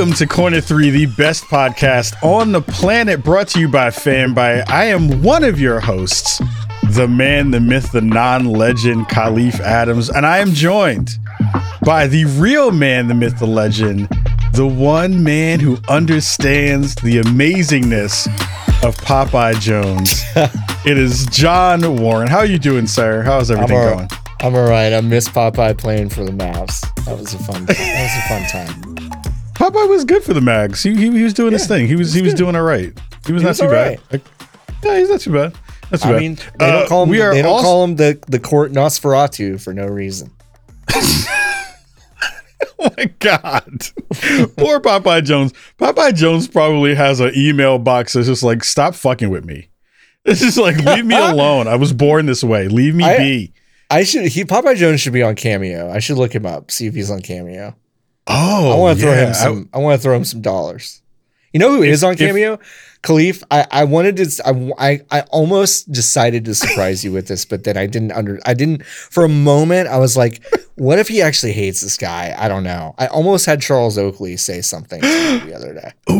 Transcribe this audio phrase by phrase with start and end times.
[0.00, 4.66] Welcome to Corner 3, the best podcast on the planet, brought to you by Fanbyte.
[4.70, 6.40] I am one of your hosts,
[6.88, 11.18] the man, the myth, the non legend, Khalif Adams, and I am joined
[11.84, 14.08] by the real man, the myth, the legend,
[14.54, 18.26] the one man who understands the amazingness
[18.82, 20.22] of Popeye Jones.
[20.86, 22.26] it is John Warren.
[22.26, 23.20] How are you doing, sir?
[23.20, 24.08] How's everything I'm going?
[24.40, 24.94] I'm all right.
[24.94, 26.80] I miss Popeye playing for the Mavs.
[27.04, 27.66] That was a fun.
[27.66, 28.89] that was a fun time.
[29.60, 30.82] Popeye was good for the Mavs.
[30.82, 31.86] He, he, he was doing his thing.
[31.86, 32.98] He was he was doing all right.
[33.26, 33.72] He was not was too bad.
[33.90, 34.00] right.
[34.12, 34.22] Like,
[34.82, 35.52] yeah, he's not too bad.
[35.54, 35.60] Too
[35.92, 36.20] I bad.
[36.20, 37.08] mean, they Uh, don't call him.
[37.10, 40.30] we are they don't also- call him the the court Nosferatu for no reason.
[42.82, 43.64] Oh my God.
[44.56, 45.52] Poor Popeye Jones.
[45.78, 49.68] Popeye Jones probably has an email box that's just like, stop fucking with me.
[50.26, 51.66] It's just like, leave me alone.
[51.68, 52.68] I was born this way.
[52.68, 53.52] Leave me I- be.
[53.90, 54.26] I should.
[54.26, 55.90] He Popeye Jones should be on Cameo.
[55.90, 57.74] I should look him up, see if he's on Cameo.
[58.30, 59.26] Oh, I want to throw yeah.
[59.28, 59.68] him some.
[59.74, 61.02] I, want to throw him some dollars.
[61.52, 62.58] You know who who is on if- Cameo?
[63.02, 63.42] Khalif.
[63.50, 64.42] I, I wanted to.
[64.78, 68.38] I, I I almost decided to surprise you with this, but then I didn't under.
[68.44, 69.88] I didn't for a moment.
[69.88, 70.44] I was like,
[70.76, 72.34] what if he actually hates this guy?
[72.38, 72.94] I don't know.
[72.98, 75.06] I almost had Charles Oakley say something to
[75.40, 75.92] me the other day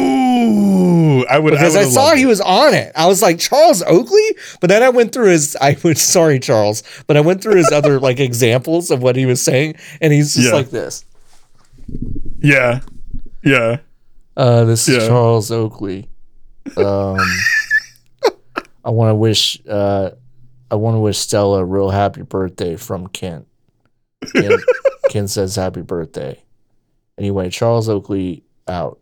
[0.00, 2.26] Ooh, I would because I, would've saw he it.
[2.26, 2.92] was on it.
[2.96, 5.56] I was like Charles Oakley, but then I went through his.
[5.60, 9.26] I was sorry, Charles, but I went through his other like examples of what he
[9.26, 10.54] was saying, and he's just Yeah.
[10.54, 11.04] like this.
[12.40, 12.80] Yeah,
[13.44, 13.78] yeah.
[14.36, 15.08] Uh, this is Yeah.
[15.08, 16.08] Charles Oakley.
[16.76, 17.18] Um,
[18.84, 19.60] I want to wish.
[19.68, 20.10] Uh,
[20.70, 23.46] I want to wish Stella a real happy birthday from Kent.
[24.34, 24.60] Kent,
[25.10, 26.42] Kent says happy birthday.
[27.18, 28.98] Anyway, Charles Oakley out.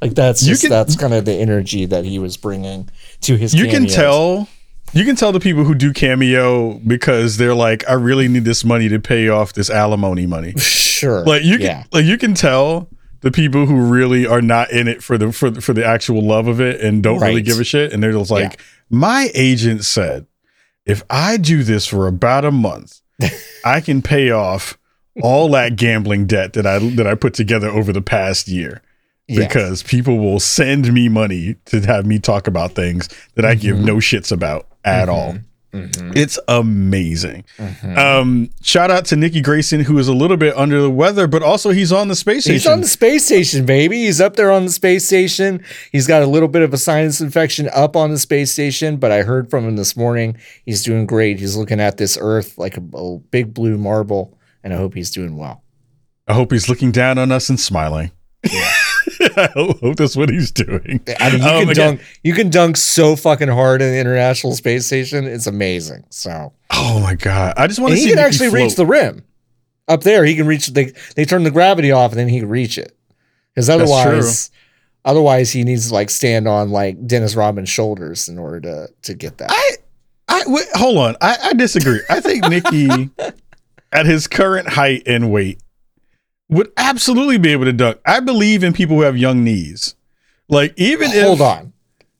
[0.00, 2.88] Like that's just, can- that's kind of the energy that he was bringing
[3.22, 3.54] to his.
[3.54, 4.48] You can tell.
[4.92, 8.64] You can tell the people who do cameo because they're like, I really need this
[8.64, 10.54] money to pay off this alimony money.
[10.96, 11.26] Sure.
[11.26, 11.84] Like you can, yeah.
[11.92, 12.88] like you can tell
[13.20, 16.22] the people who really are not in it for the for the, for the actual
[16.22, 18.58] love of it and don't really give a shit, and they're just like,
[18.88, 20.26] my agent said,
[20.86, 23.02] if I do this for about a month,
[23.64, 24.78] I can pay off
[25.22, 28.80] all that gambling debt that I that I put together over the past year.
[29.28, 29.46] Yeah.
[29.46, 33.76] Because people will send me money to have me talk about things that I give
[33.76, 33.84] Mhm.
[33.84, 35.36] no shits about at all.
[35.74, 36.16] Mhm.
[36.16, 37.44] It's amazing.
[37.58, 37.98] Mhm.
[37.98, 41.42] Um, shout out to Nikki Grayson, who is a little bit under the weather, but
[41.42, 42.54] also he's on the space station.
[42.54, 44.04] He's on the space station, baby.
[44.06, 45.60] He's up there on the space station.
[45.92, 49.10] He's got a little bit of a sinus infection up on the space station, but
[49.12, 50.36] I heard from him this morning.
[50.64, 51.40] He's doing great.
[51.40, 55.10] He's looking at this Earth like a, a big blue marble, and I hope he's
[55.10, 55.62] doing well.
[56.28, 58.12] I hope he's looking down on us and smiling.
[58.48, 61.00] I hope, that's what he's doing.
[61.20, 63.98] I mean, you Um, can again- dunk, you can dunk so fucking hard in the
[63.98, 65.26] International Space Station.
[65.26, 66.04] It's amazing.
[66.10, 67.54] So Oh my god!
[67.56, 69.24] I just want to he can actually reach the rim
[69.88, 70.24] up there.
[70.24, 70.68] He can reach.
[70.68, 72.96] They they turn the gravity off, and then he can reach it.
[73.54, 74.50] Because otherwise,
[75.04, 79.14] otherwise he needs to like stand on like Dennis Rodman's shoulders in order to to
[79.14, 79.50] get that.
[79.50, 79.70] I,
[80.28, 81.16] I wait, hold on.
[81.20, 82.00] I, I disagree.
[82.10, 83.10] I think Nikki,
[83.92, 85.60] at his current height and weight,
[86.48, 87.98] would absolutely be able to dunk.
[88.04, 89.94] I believe in people who have young knees.
[90.48, 91.72] Like even if Hold on.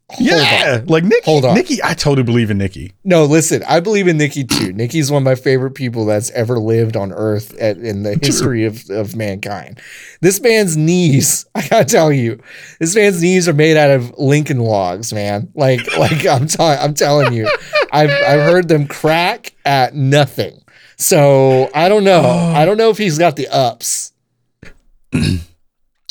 [0.08, 0.86] Hold yeah, on.
[0.86, 1.54] like Nikki, Hold on.
[1.56, 2.92] Nikki, I totally believe in Nikki.
[3.02, 3.64] No, listen.
[3.68, 4.72] I believe in Nikki too.
[4.72, 8.64] Nikki's one of my favorite people that's ever lived on Earth at, in the history
[8.64, 9.80] of, of mankind.
[10.20, 12.40] This man's knees, I gotta tell you,
[12.78, 15.50] this man's knees are made out of Lincoln logs, man.
[15.56, 17.48] Like, like I'm telling, I'm telling you,
[17.90, 20.62] I've I've heard them crack at nothing.
[20.98, 22.22] So I don't know.
[22.24, 22.52] Oh.
[22.54, 24.12] I don't know if he's got the ups.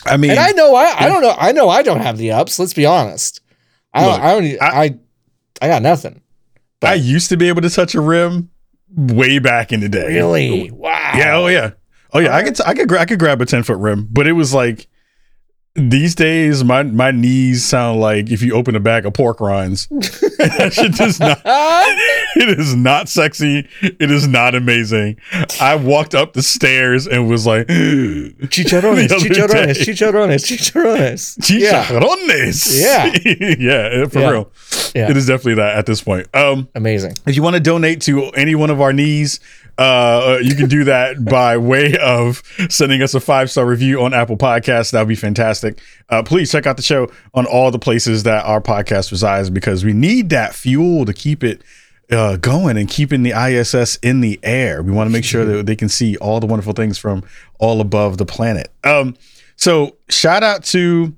[0.06, 1.36] I mean, And I know I, I don't know.
[1.38, 2.60] I know I don't have the ups.
[2.60, 3.42] Let's be honest.
[3.94, 4.62] I Look, don't, I don't.
[4.62, 5.00] I- I
[5.62, 6.22] I got nothing.
[6.84, 8.52] I used to be able to touch a rim
[8.96, 10.08] way back in the day.
[10.14, 10.70] Really?
[10.70, 11.14] Wow.
[11.16, 11.36] Yeah.
[11.38, 11.72] Oh yeah.
[12.14, 12.36] Oh yeah.
[12.36, 12.62] I could.
[12.62, 12.88] I could.
[12.90, 14.88] gra- I could grab a ten foot rim, but it was like
[15.76, 19.88] these days my my knees sound like if you open a bag of pork rinds.
[19.90, 21.42] that shit does not.
[22.38, 23.66] It is not sexy.
[23.82, 25.16] It is not amazing.
[25.62, 31.50] I walked up the stairs and was like, Chicharrones, other chicharrones, chicharrones, chicharrones.
[31.50, 32.82] Yeah, chicharrones.
[32.82, 33.06] Yeah.
[33.58, 34.06] yeah.
[34.08, 34.30] For Yeah.
[34.30, 34.52] real.
[34.94, 35.10] Yeah.
[35.10, 36.28] It is definitely that at this point.
[36.36, 36.68] Um.
[36.76, 37.14] amazing.
[37.26, 39.40] If you want to donate to any one of our knees,
[39.78, 44.14] uh, you can do that by way of sending us a five star review on
[44.14, 44.92] Apple Podcasts.
[44.92, 45.80] That would be fantastic.
[46.10, 49.84] Uh, please check out the show on all the places that our podcast resides because
[49.84, 51.62] we need that fuel to keep it
[52.12, 54.82] uh, going and keeping the ISS in the air.
[54.82, 57.24] We want to make sure that they can see all the wonderful things from
[57.60, 58.72] all above the planet.
[58.84, 59.16] Um,
[59.56, 61.16] so shout out to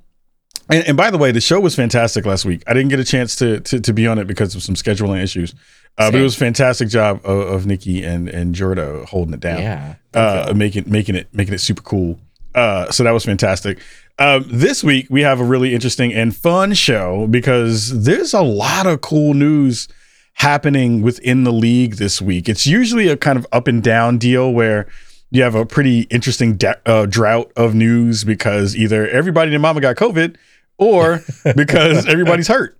[0.69, 2.63] and, and by the way, the show was fantastic last week.
[2.67, 5.21] I didn't get a chance to to, to be on it because of some scheduling
[5.23, 5.53] issues.
[5.99, 9.39] Uh, but it was a fantastic job of, of Nikki and and Jorda holding it
[9.39, 9.95] down, Yeah.
[10.13, 12.19] uh, making making it making it super cool.
[12.53, 13.79] Uh, so that was fantastic.
[14.19, 18.87] Um, this week we have a really interesting and fun show because there's a lot
[18.87, 19.87] of cool news
[20.33, 22.47] happening within the league this week.
[22.47, 24.87] It's usually a kind of up and down deal where
[25.31, 29.81] you have a pretty interesting da- uh, drought of news because either everybody and mama
[29.81, 30.35] got COVID
[30.77, 31.23] or
[31.55, 32.77] because everybody's hurt.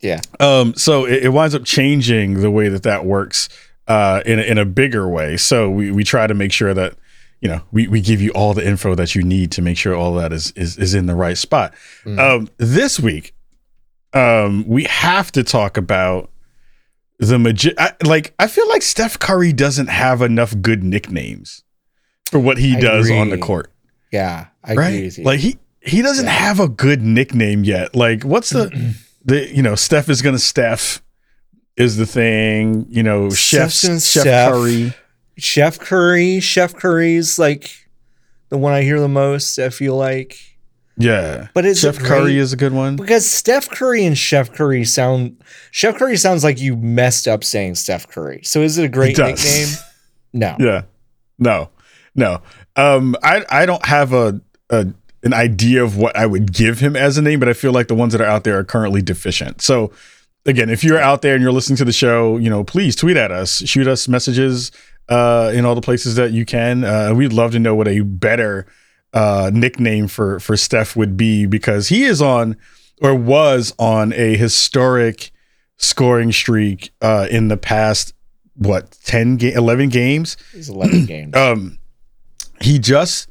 [0.00, 0.20] Yeah.
[0.38, 3.48] Um, so it, it winds up changing the way that that works
[3.88, 5.36] uh, in a, in a bigger way.
[5.36, 6.94] So we, we try to make sure that
[7.40, 9.94] you know we, we give you all the info that you need to make sure
[9.94, 11.74] all that is is, is in the right spot.
[12.04, 12.18] Mhm.
[12.18, 13.34] Um, this week,
[14.12, 16.30] um, we have to talk about
[17.18, 17.76] the magic.
[18.04, 21.64] Like I feel like Steph Curry doesn't have enough good nicknames
[22.26, 23.72] for what he I does on the court
[24.10, 24.46] yeah.
[24.64, 25.04] I agree right?
[25.04, 25.24] with you.
[25.24, 26.30] Like he he doesn't Yeah.
[26.32, 27.94] have a good nickname yet.
[27.94, 28.94] Like what's the
[29.24, 31.02] the you know Steph is gonna Steph
[31.76, 32.86] is the thing.
[32.88, 34.94] You know Chef gonna Chef Curry.
[35.36, 36.40] Chef Curry.
[36.40, 37.70] Chef Curry's like
[38.48, 39.58] the one I hear the most.
[39.58, 40.36] I feel like,
[40.96, 42.96] Yeah, but it's Chef Curry is a good one.
[42.96, 45.36] because Steph Curry and Chef Curry sound.
[45.70, 48.40] Chef Curry sounds like you messed up saying Steph Curry.
[48.44, 49.44] So is it a great does.
[49.44, 49.68] nickname?
[50.34, 50.56] No.
[50.60, 50.82] Yeah,
[51.38, 51.70] no,
[52.14, 52.42] no.
[52.76, 54.86] Um, I I don't have a a
[55.22, 57.88] an idea of what I would give him as a name, but I feel like
[57.88, 59.60] the ones that are out there are currently deficient.
[59.62, 59.90] So
[60.46, 63.16] again, if you're out there and you're listening to the show, you know, please tweet
[63.16, 64.70] at us, shoot us messages
[65.08, 66.84] uh, in all the places that you can.
[66.84, 68.66] Uh, we'd love to know what a better
[69.14, 72.56] uh, nickname for for Steph would be because he is on
[73.00, 75.30] or was on a historic
[75.78, 78.12] scoring streak uh, in the past
[78.54, 81.34] what 10 ga- 11 games It's 11 games.
[81.36, 81.78] um
[82.60, 83.28] he just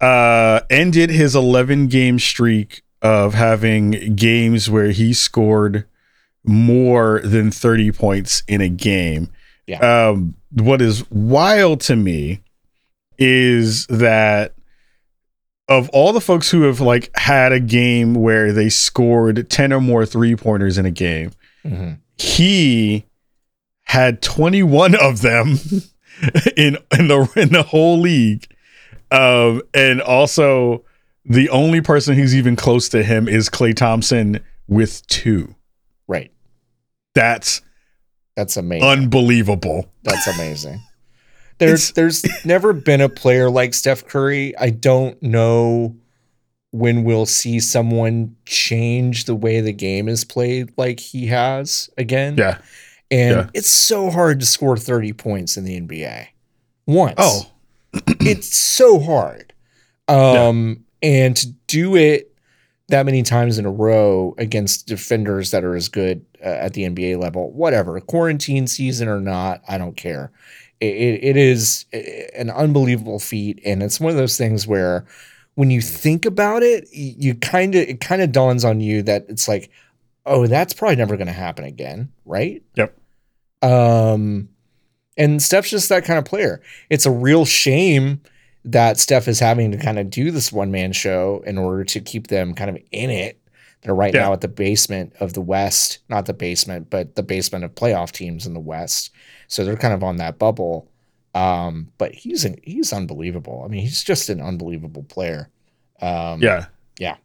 [0.00, 5.86] uh ended his 11 game streak of having games where he scored
[6.44, 9.28] more than 30 points in a game
[9.66, 10.08] Yeah.
[10.08, 12.40] um what is wild to me
[13.18, 14.54] is that
[15.68, 19.80] of all the folks who have like had a game where they scored 10 or
[19.80, 21.32] more three pointers in a game
[21.64, 21.98] Mhm.
[22.18, 23.04] he
[23.84, 25.58] had 21 of them
[26.56, 28.46] in in the in the whole league
[29.10, 30.84] um and also
[31.24, 35.54] the only person who's even close to him is Klay Thompson with 2
[36.08, 36.30] Right.
[37.14, 37.62] that's
[38.36, 38.88] That's amazing.
[38.88, 40.80] unbelievable That's amazing.
[41.58, 44.54] There's there's never been a player like Steph Curry.
[44.58, 45.96] I don't know
[46.70, 52.36] when we'll see someone change the way the game is played like he has again.
[52.36, 52.58] yeah
[53.10, 53.50] And yeah.
[53.54, 56.26] it's so hard to score 30 points in the NBA.
[56.86, 57.14] Once.
[57.16, 57.50] oh
[58.20, 59.52] it's so hard.
[60.08, 62.36] Um and to do it
[62.88, 66.84] that many times in a row against defenders that are as good uh, at the
[66.84, 70.30] NBA level, whatever, quarantine season or not, I don't care.
[70.80, 71.86] It, it, it is
[72.36, 75.06] an unbelievable feat, and it's one of those things where
[75.54, 79.24] when you think about it, you kind of it kind of dawns on you that
[79.28, 79.70] it's like,
[80.26, 82.62] oh, that's probably never going to happen again, right?
[82.74, 82.96] Yep.
[83.62, 84.50] Um,
[85.16, 86.60] and Steph's just that kind of player.
[86.90, 88.20] It's a real shame
[88.64, 92.00] that Steph is having to kind of do this one man show in order to
[92.00, 93.40] keep them kind of in it.
[93.82, 94.22] They're right Yeah.
[94.22, 98.10] now at the basement of the West, not the basement, but the basement of playoff
[98.10, 99.10] teams in the West.
[99.46, 100.88] So they're kind of on that bubble.
[101.34, 103.62] Um, but he's an, he's unbelievable.
[103.64, 105.50] I mean, he's just an unbelievable player.
[106.02, 106.66] Um, yeah
[106.98, 107.16] Yeah.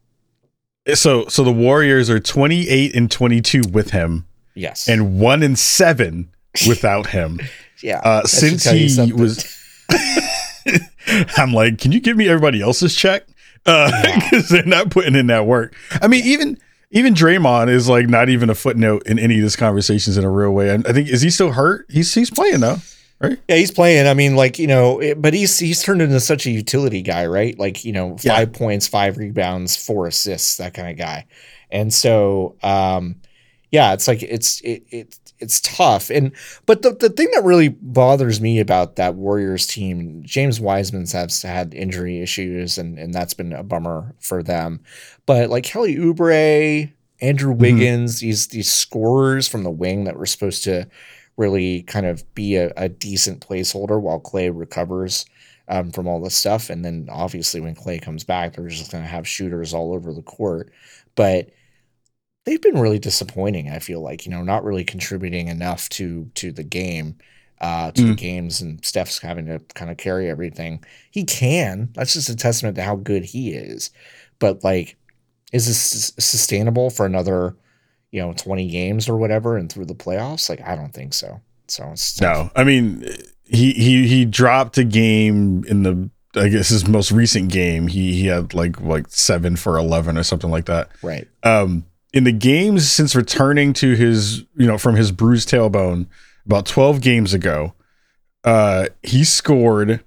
[0.94, 4.88] so so the Warriors are 28 and 22 with him Yes.
[4.88, 6.30] and 1 and 7
[6.68, 7.40] without him
[7.84, 8.00] yeah.
[8.04, 9.46] uh since he was
[11.38, 13.24] I'm like, can you give me everybody else's check?
[13.66, 15.76] Uh, because they're not putting in that work.
[16.02, 16.58] I mean, even
[16.92, 20.30] even Draymond is like not even a footnote in any of these conversations in a
[20.30, 20.72] real way.
[20.72, 21.86] I, I think is he still hurt?
[21.90, 22.78] He's he's playing though,
[23.20, 23.40] right?
[23.50, 24.08] Yeah, he's playing.
[24.08, 27.26] I mean, like you know, it- but he's he's turned into such a utility guy,
[27.26, 27.58] right?
[27.58, 28.36] Like you know, Yeah.
[28.36, 31.26] five points, five rebounds, four assists, that kind of guy.
[31.72, 33.16] And so, um,
[33.72, 36.10] yeah, it's like it's it, it it's tough.
[36.10, 36.32] And
[36.66, 41.42] but the the thing that really bothers me about that Warriors team, James Wiseman's has
[41.42, 44.82] had injury issues, and and that's been a bummer for them.
[45.26, 50.64] But like Kelly Oubre, Andrew Wiggins, these these scorers from the wing that were supposed
[50.66, 50.88] to
[51.38, 55.26] really kind of be a, a decent placeholder while Klay recovers
[55.68, 56.70] um, from all this stuff.
[56.70, 60.14] And then obviously when Klay comes back, they're just going to have shooters all over
[60.14, 60.72] the court.
[61.16, 61.50] But
[62.46, 63.70] they've been really disappointing.
[63.70, 67.18] I feel like you know not really contributing enough to to the game.
[67.60, 68.18] Uh, to the Mm.
[68.18, 70.84] games and Steph's having to kind of carry everything.
[71.12, 71.90] He can.
[71.94, 73.92] That's just a testament to how good he is.
[74.40, 74.98] But like,
[75.54, 77.56] is this sustainable for another,
[78.10, 80.50] you know, 20 games or whatever and through the playoffs?
[80.50, 81.40] Like, I don't think so.
[81.68, 82.46] So it's tough.
[82.46, 83.06] No, I mean
[83.46, 88.14] he he he dropped a game in the I guess his most recent game, he
[88.14, 90.90] he had like like seven for eleven or something like that.
[91.04, 91.28] Right.
[91.44, 96.08] Um, in the games since returning to his, you know, from his bruised tailbone
[96.46, 97.74] about twelve games ago,
[98.44, 100.04] uh, he scored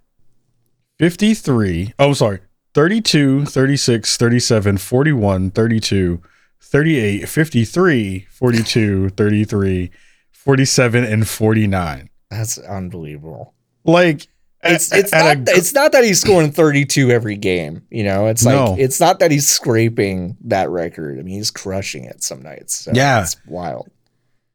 [0.98, 1.94] fifty three.
[1.98, 2.40] Oh, I'm sorry,
[2.74, 6.22] 32, 36, 37, 41, 32,
[6.60, 9.90] 38, 53, 42, 33,
[10.32, 12.10] 47, and 49.
[12.30, 13.54] That's unbelievable.
[13.84, 14.26] Like
[14.64, 17.82] It's it's not a- it's not that he's scoring 32 every game.
[17.90, 18.76] You know, it's like No.
[18.78, 21.18] it's not that he's scraping that record.
[21.18, 22.76] I mean, he's crushing it some nights.
[22.84, 23.22] So Yeah.
[23.22, 23.90] it's wild.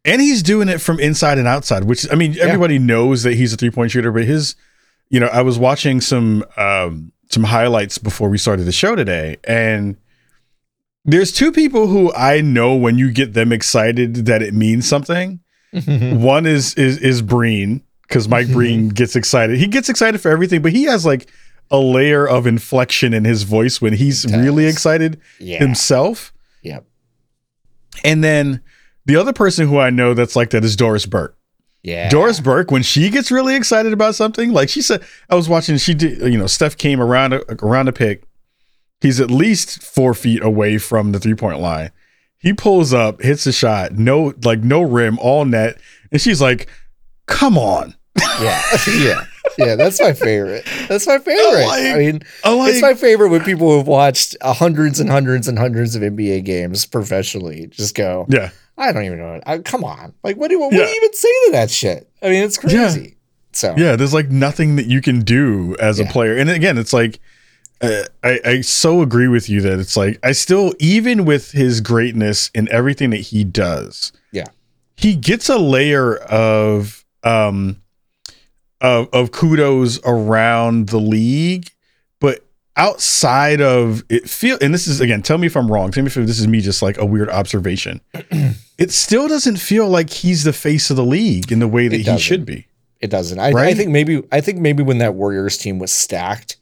[0.06, 3.52] and he's doing it from inside and outside which i mean everybody knows that he's
[3.54, 4.56] a three-point shooter but his
[5.10, 9.36] you know i was watching some um some highlights before we started the show today
[9.44, 9.98] and
[11.04, 15.42] there's two people who i know when you get them excited that it means something
[15.86, 18.56] one is is is breen because mike mm-hmm.
[18.56, 21.32] breen gets excited he gets excited for everything but he has like
[21.72, 25.60] a layer of inflection in his voice when he's He really excited yeah.
[25.60, 26.86] himself Yep.
[28.04, 28.62] and then
[29.10, 31.36] the other person who I know that's like that is Doris Burke.
[31.82, 32.10] Yeah.
[32.10, 35.78] Doris Burke, when she gets really excited about something, like she said, I was watching.
[35.78, 38.24] She did, you know, Steph came around around the pick.
[39.02, 41.92] He's at least four feet away from the three point line.
[42.38, 45.80] He pulls up, hits a shot, no, like no rim, all net,
[46.12, 46.70] and she's like,
[47.26, 48.62] "Come on!" Yeah.
[48.98, 49.26] yeah.
[49.58, 49.76] Yeah.
[49.76, 50.66] That's my favorite.
[50.88, 51.66] That's my favorite.
[51.68, 55.48] Like- I mean, I'm like, it's my favorite when people who've watched hundreds and hundreds
[55.48, 59.42] and hundreds of NBA games professionally just go, yeah, I don't even know.
[59.46, 60.14] I, come on.
[60.24, 60.80] Like, what do, what Yeah.
[60.80, 62.10] do you even say to that shit?
[62.22, 63.16] I mean, it's crazy.
[63.52, 63.96] So, yeah.
[63.96, 67.20] There's like nothing that you can do as a player, and again, it's like.
[67.82, 71.80] Uh, I, I so agree with you that it's like I still even with his
[71.80, 74.48] greatness in everything that he does, Yeah.
[74.98, 77.82] he gets a layer of um
[78.82, 81.70] of of kudos around the league,
[82.20, 82.46] but
[82.78, 85.92] outside of it feel and this is again, tell me if I'm wrong.
[85.92, 88.00] Tell me if this is me just like a weird observation.
[88.78, 92.02] it still doesn't feel like he's the face of the league in the way that
[92.02, 92.68] he should be.
[93.02, 93.40] it doesn't.
[93.40, 96.56] I, I think maybe, I think maybe when that Warriors team was stacked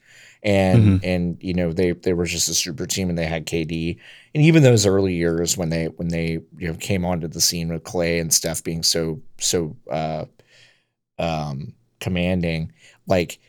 [0.43, 1.05] and, Mm-hmm.
[1.05, 3.97] and, you know, they, they were just a super team and they had KD
[4.33, 7.69] and even those early years when they, when they, you know, came onto the scene
[7.73, 10.25] with Klay and Steph being so, so, uh,
[11.19, 12.71] um, commanding,
[13.07, 13.39] like,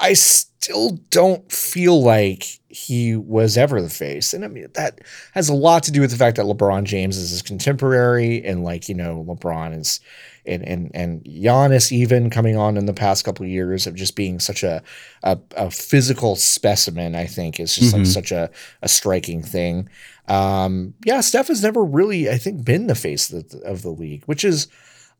[0.00, 4.32] I still don't feel like he was ever the face.
[4.32, 5.00] And I mean, that
[5.34, 8.64] has a lot to do with the fact that LeBron James is his contemporary and
[8.64, 10.00] like, you know, LeBron is
[10.44, 14.16] and and and Giannis even coming on in the past couple of years of just
[14.16, 14.82] being such a
[15.22, 18.06] a, a physical specimen, I think is just like Mhm.
[18.12, 19.88] such a, a striking thing.
[20.26, 23.90] Um, yeah, Steph has never really, I think, been the face of the, of the
[23.90, 24.66] league, which is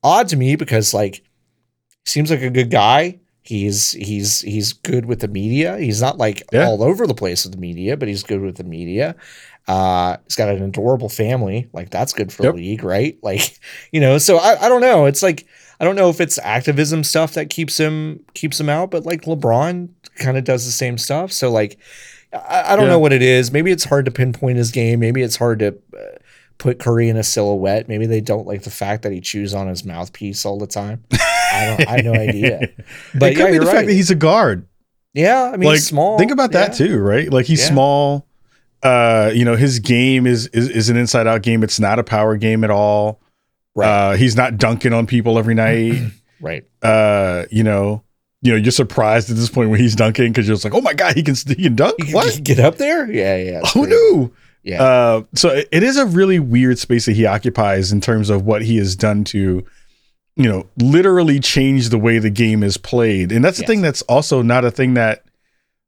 [0.02, 1.22] odd to me because like
[2.04, 3.18] seems like a good guy.
[3.44, 5.76] He's he's he's good with the media.
[5.78, 6.66] He's not like Yeah.
[6.66, 9.16] all over the place with the media, but he's good with the media.
[9.68, 11.68] Uh, he's got an adorable family.
[11.72, 12.54] Like that's good for Yep.
[12.54, 13.16] the league, right?
[13.22, 13.58] Like,
[13.90, 15.06] you know, so I, I don't know.
[15.06, 15.46] It's like
[15.80, 19.22] I don't know if it's activism stuff that keeps him keeps him out, but like
[19.22, 21.32] LeBron kind of does the same stuff.
[21.32, 21.78] So like
[22.32, 22.92] I, I don't Yeah.
[22.92, 23.50] know what it is.
[23.50, 25.00] Maybe it's hard to pinpoint his game.
[25.00, 26.18] Maybe it's hard to uh,
[26.58, 27.88] put Curry in a silhouette.
[27.88, 31.02] Maybe they don't like the fact that he chews on his mouthpiece all the time.
[31.62, 31.88] I don't.
[31.88, 32.68] I have no idea.
[33.14, 33.74] But it could yeah, be the right.
[33.74, 34.66] fact that he's a guard.
[35.14, 36.18] yeah, I mean, like small.
[36.18, 36.86] think about that yeah.
[36.86, 37.68] too right like he's Yeah.
[37.72, 38.26] small
[38.82, 42.04] uh you know his game is, is is an inside out game it's not a
[42.04, 43.20] power game at all
[43.74, 43.88] Right.
[43.88, 45.94] uh he's not dunking on people every night
[46.40, 46.64] right.
[46.82, 48.02] uh you know
[48.42, 50.80] you know you're surprised at this point when he's dunking because you're just like oh
[50.80, 53.10] my god he can he can dunk what can get up there.
[53.10, 53.60] Yeah, yeah.
[53.72, 54.32] who knew
[54.64, 54.82] Yeah.
[54.82, 58.44] uh so it, it is a really weird space that he occupies in terms of
[58.44, 59.64] what he has done to
[60.36, 63.68] you know literally change the way the game is played and that's the Yes.
[63.68, 65.24] thing that's also not a thing that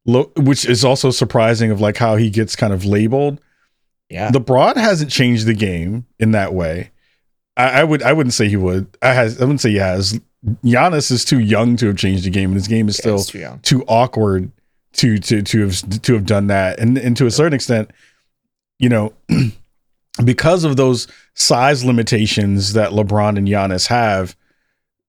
[0.06, 3.40] lo- which is also surprising of like how he gets kind of labeled
[4.10, 4.30] yeah.
[4.30, 6.90] LeBron hasn't changed the game in that way.
[7.56, 8.86] I, I would I wouldn't say he would.
[9.00, 10.20] I has I wouldn't say he has.
[10.62, 13.26] Giannis is too young to have changed the game, and his game is still it's
[13.26, 14.52] too too awkward
[14.94, 16.78] to to to have to have done that.
[16.78, 17.90] And and to a certain extent,
[18.78, 19.14] you know,
[20.22, 24.36] because of those size limitations that LeBron and Giannis have,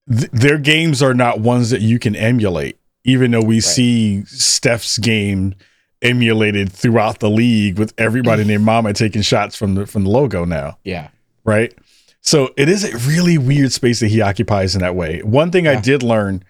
[0.10, 2.80] th- their games are not ones that you can emulate.
[3.04, 5.54] Even though we see Steph's game
[6.02, 10.44] emulated throughout the league with everybody named Mama taking shots from the from the logo
[10.44, 11.10] now, Yeah.
[11.44, 11.72] right?
[12.22, 15.22] So it is a really weird space that he occupies in that way.
[15.22, 16.44] One thing I did learn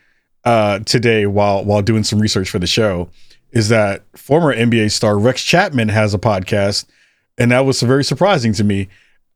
[0.45, 3.09] uh, today while while doing some research for the show
[3.51, 6.85] is that former NBA star Rex Chapman has a podcast,
[7.37, 8.87] and that was very surprising to me.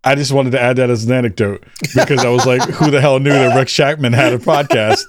[0.02, 1.62] I just wanted to add that as an anecdote
[1.94, 5.04] because I was like, who the hell knew that Rex Chapman had a podcast?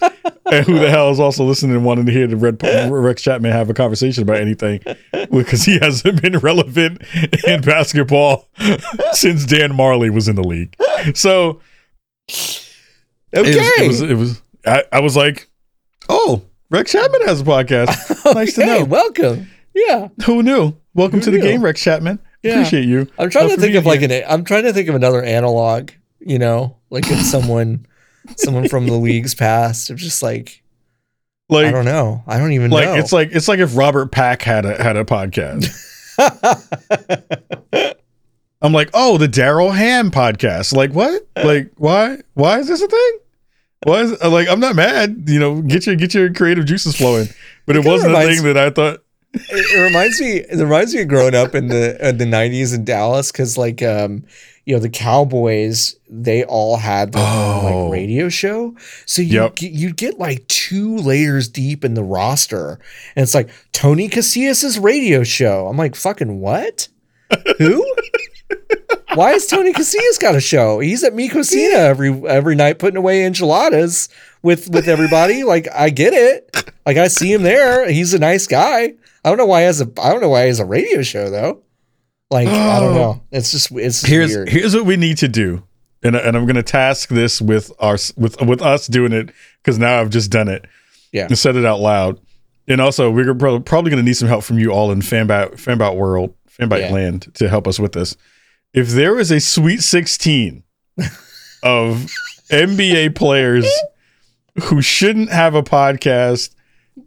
[0.51, 3.53] And who the hell is also listening and wanting to hear the Red Rex Chapman
[3.53, 4.81] have a conversation about anything?
[5.31, 7.03] Because he hasn't been relevant
[7.47, 8.49] in basketball
[9.13, 10.75] since Dan Majerle was in the league.
[11.15, 11.61] So
[12.29, 12.61] Okay.
[13.33, 15.49] it was, it was, it was I, I was like,
[16.09, 18.35] oh, Rex Chapman has a podcast.
[18.35, 18.85] Nice to know.
[18.85, 19.49] welcome.
[19.75, 20.09] Yeah.
[20.27, 20.75] Who knew?
[20.95, 22.19] Welcome Who to the game, Rex Chapman.
[22.43, 22.53] Yeah.
[22.53, 23.07] Appreciate you.
[23.19, 25.91] I'm trying Uh, to think of like an I'm trying to think of another analog,
[26.21, 27.87] you know, like if someone
[28.37, 30.63] someone from the league's past of just like
[31.49, 32.23] like I don't know.
[32.27, 32.95] I don't even like know.
[32.95, 35.67] it's like it's like if Robert Pack had a had a podcast.
[38.63, 40.75] I'm like, oh, the Darvin Ham podcast.
[40.75, 41.27] Like what?
[41.37, 42.19] Like why?
[42.35, 43.19] Why is this a thing?
[43.85, 45.25] Why is like I'm not mad.
[45.27, 47.29] You know, get your get your creative juices flowing.
[47.67, 49.03] But it kinda wasn't a thing that I thought.
[49.33, 52.85] It, reminds me it reminds me of growing up in the in the 90s in
[52.85, 54.25] Dallas cuz like um
[54.67, 57.29] you know the Cowboys they all had their own
[57.73, 57.85] Oh.
[57.87, 58.75] like radio show.
[59.07, 59.55] So you Yep.
[59.57, 62.79] get, you get like two layers deep in the roster
[63.17, 65.67] and it's like Tony Casillas's radio show.
[65.69, 66.89] I'm like fucking what?
[67.59, 67.85] Who?
[69.15, 70.79] Why is Tony Casillas got a show?
[70.79, 74.09] He's at Mi Cocina every every night putting away enchiladas
[74.43, 75.43] with with everybody.
[75.43, 76.73] Like I get it.
[76.87, 77.89] Like I see him there.
[77.91, 80.61] He's a nice guy I don't know why as a I don't know why has
[80.61, 81.63] a radio show though.
[82.31, 83.23] Like I don't know.
[83.31, 84.49] It's just it's Here's weird.
[84.49, 85.63] here's what we need to do.
[86.03, 89.31] And, and I'm gonna task this with our with with us doing it
[89.63, 90.65] because now I've just done it.
[91.13, 91.27] Yeah.
[91.27, 92.19] And said it out loud.
[92.69, 95.97] And also we're prob- probably gonna need some help from you all in Fanbyte Fanbyte
[95.97, 96.93] world, Fanbyte Yeah.
[96.93, 98.17] land to help us with this.
[98.73, 100.63] If there is a sweet 16
[101.63, 102.07] of
[102.51, 103.69] NBA players
[104.65, 106.55] who shouldn't have a podcast,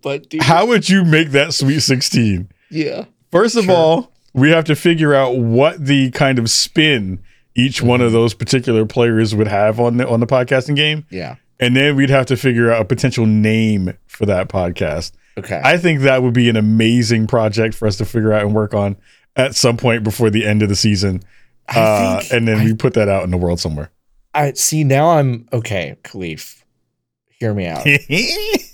[0.01, 2.49] but dude, how would you make that sweet 16?
[2.69, 3.05] yeah.
[3.31, 3.75] First of Sure.
[3.75, 7.19] all, we have to figure out what the kind of spin
[7.55, 8.07] each one Mm-hmm.
[8.07, 11.35] of those particular players would have on the on the podcasting game, Yeah.
[11.59, 15.13] and then we'd have to figure out a potential name for that podcast.
[15.37, 15.59] Okay.
[15.63, 18.73] I think that would be an amazing project for us to figure out and work
[18.75, 18.97] on
[19.35, 21.23] at some point before the end of the season,
[21.69, 23.89] uh, think and then I, we put that out in the world somewhere.
[24.35, 26.61] I see now I'm okay, Khalif.
[27.39, 27.83] Hear me out.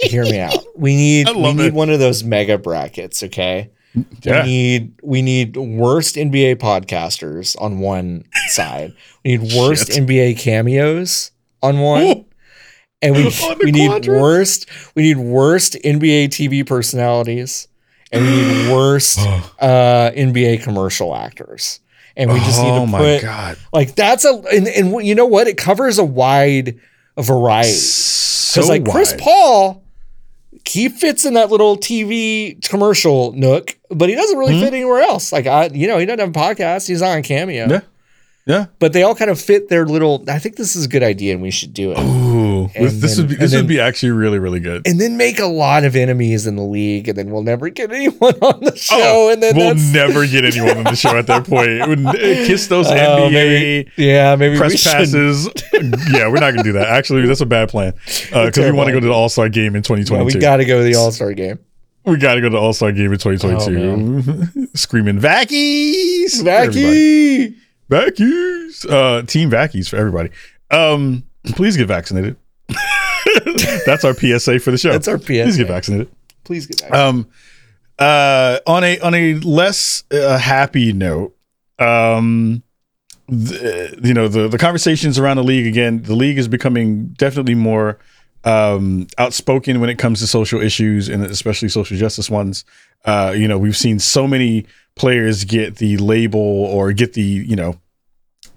[0.00, 0.56] Hear me out.
[0.76, 1.74] We need we need it.
[1.74, 3.70] one of those mega brackets, okay?
[4.22, 8.94] yeah, We need we need worst NBA podcasters on one side.
[9.24, 10.06] We need worst Shit.
[10.06, 12.02] NBA cameos on one.
[12.02, 12.24] Ooh.
[13.02, 14.20] and we On we need quadrant?
[14.20, 17.68] worst we need worst NBA TV personalities,
[18.12, 19.18] and we need worst
[19.60, 21.80] uh, NBA commercial actors.
[22.16, 25.14] And we just oh need to my put god, like that's a and, and you
[25.14, 25.46] know what?
[25.46, 26.78] It covers a wide
[27.22, 29.14] variety so because like Chris.
[29.18, 29.82] Paul,
[30.66, 34.60] he fits in that little TV commercial nook, but he doesn't really Mhm.
[34.64, 35.32] fit anywhere else.
[35.32, 36.86] Like I, you know, he doesn't have a podcast.
[36.88, 37.68] He's not on Cameo.
[37.68, 37.80] Yeah.
[38.50, 38.66] Yeah.
[38.78, 40.24] But they all kind of fit their little.
[40.28, 41.98] I think this is a good idea, and we should do it.
[41.98, 44.86] Ooh, And this, then- would be this then- would be actually really really good.
[44.86, 47.92] And then make a lot of enemies in the league, and then we'll never get
[47.92, 49.30] anyone on the show.
[49.30, 51.68] and then Oh, we'll never get anyone on the show at that point.
[51.70, 55.48] It would, uh, kiss those Oh, NBA maybe yeah, maybe we press passes.
[56.12, 56.88] yeah, we're not gonna do that.
[56.88, 59.74] Actually, that's a bad plan because we want to go to the All Star game
[59.76, 60.38] in No, 2022.
[60.38, 61.58] we got to go to the All Star game.
[62.04, 64.68] we got to go to the All Star game in Oh, 2022.
[64.74, 67.56] Screaming Vackies, for everybody.
[67.90, 70.30] Vackies, uh, Team Vackies for everybody.
[70.70, 72.36] Um, please get vaccinated.
[73.84, 74.92] that's our PSA for the show.
[74.92, 75.24] That's our PSA.
[75.24, 76.08] Please get vaccinated.
[76.44, 76.94] Please get back.
[76.94, 77.28] Um,
[77.98, 81.36] uh, on a on a less uh, happy note,
[81.78, 82.62] um,
[83.28, 86.02] the, you know the the conversations around the league again.
[86.02, 87.98] The league is becoming definitely more
[88.44, 92.64] um, outspoken when it comes to social issues and especially social justice ones.
[93.04, 97.56] Uh, you know, we've seen so many players get the label or get the you
[97.56, 97.80] know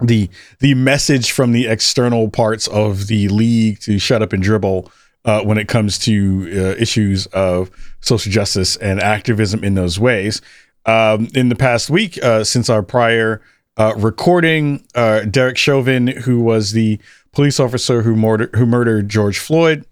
[0.01, 0.29] the
[0.59, 4.91] the message from the external parts of the league to shut up and dribble
[5.25, 10.41] uh, when it comes to uh, issues of social justice and activism in those ways.
[10.85, 13.41] Um, in the past week, uh, since our prior
[13.77, 16.99] uh, recording, uh, Derek Chauvin, who was the
[17.31, 19.85] police officer who murdered who murdered George Floyd,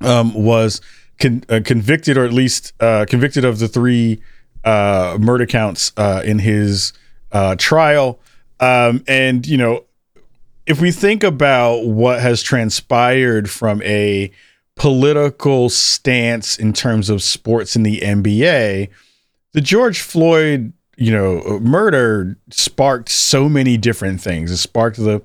[0.00, 0.80] um, was
[1.22, 4.20] con- uh, convicted, or at least uh, convicted of the three
[4.64, 6.92] uh, murder counts uh, in his
[7.30, 8.20] uh, trial.
[8.60, 9.84] Um, and you know,
[10.66, 14.30] if we think about what has transpired from a
[14.76, 18.88] political stance in terms of sports in the NBA,
[19.52, 24.50] the George Floyd, you know, murder sparked so many different things.
[24.50, 25.22] It sparked the,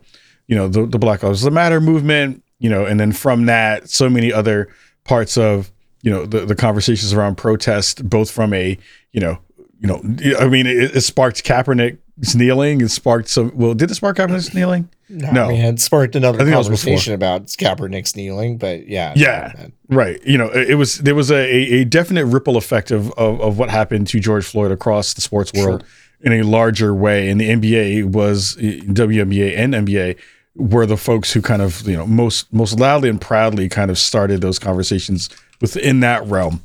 [0.48, 4.10] you know, the, the Black Lives Matter movement, you know, and then from that, so
[4.10, 4.70] many other
[5.04, 5.72] parts of,
[6.08, 8.78] you know, the, the conversations around protest, both from a,
[9.12, 9.40] you know,
[9.82, 10.02] you know,
[10.40, 11.98] I mean, it, it sparked Kaepernick
[12.34, 13.52] kneeling It sparked some.
[13.54, 14.88] Well, did it spark Kaepernick's kneeling?
[15.10, 15.48] No, No.
[15.50, 19.68] man, it sparked another I think that was conversation about Kaepernick's kneeling, but yeah, Yeah.
[19.90, 20.26] Right.
[20.26, 23.58] You know, it it was there was a, a definite ripple effect of, of of
[23.60, 25.84] what happened to George Floyd across the sports world
[26.22, 27.30] in a larger way.
[27.30, 30.16] And the NBA was WNBA and NBA
[30.56, 33.98] were the folks who kind of you know most most loudly and proudly kind of
[33.98, 35.30] started those conversations
[35.62, 36.64] within that realm.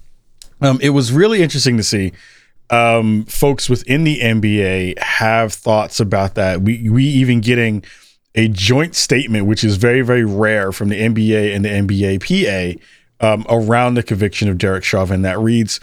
[0.61, 2.13] Um, it was really interesting to see
[2.71, 6.63] um, folks within the NBA have thoughts about that.
[6.63, 7.85] We we even getting
[8.35, 12.79] a joint statement, which is very very rare from the NBA and the NBA
[13.21, 15.23] PA um, around the conviction of Derek Chauvin.
[15.23, 15.81] That reads.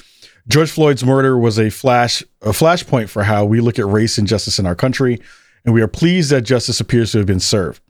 [0.47, 4.27] George Floyd's murder was a flash a flashpoint for how we look at race and
[4.27, 5.21] justice in our country,
[5.63, 7.81] and we are pleased that justice appears to have been served.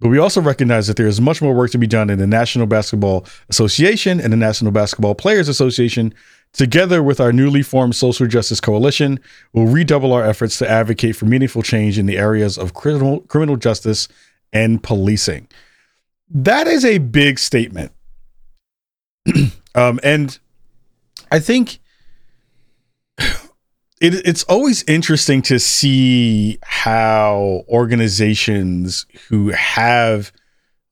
[0.00, 2.26] But we also recognize that there is much more work to be done in the
[2.26, 6.14] National Basketball Association and the National Basketball Players Association.
[6.52, 9.18] Together with our newly formed Social Justice Coalition,
[9.52, 13.56] we'll redouble our efforts to advocate for meaningful change in the areas of criminal, criminal
[13.56, 14.08] justice
[14.52, 15.48] and policing.
[16.30, 17.92] That is a big statement.
[19.74, 20.38] um, and
[21.30, 21.80] I think
[24.00, 30.32] it, it's always interesting to see how organizations who have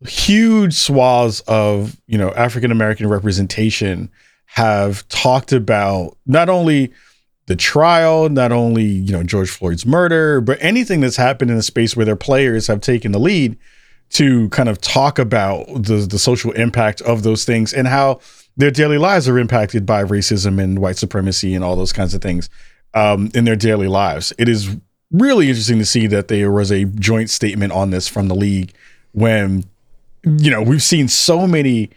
[0.06, 4.10] huge swaths of you know African American representation
[4.46, 6.92] have talked about not only
[7.46, 11.62] the trial, not only you know George Floyd's murder, but anything that's happened in a
[11.62, 13.56] space where their players have taken the lead
[14.08, 18.20] to kind of talk about the the social impact of those things and how
[18.56, 22.22] their daily lives are impacted by racism and white supremacy and all those kinds of
[22.22, 22.48] things
[22.96, 24.32] um, in their daily lives.
[24.38, 24.74] It is
[25.12, 28.72] really interesting to see that there was a joint statement on this from the league
[29.12, 29.64] when
[30.24, 31.90] you know we've seen so many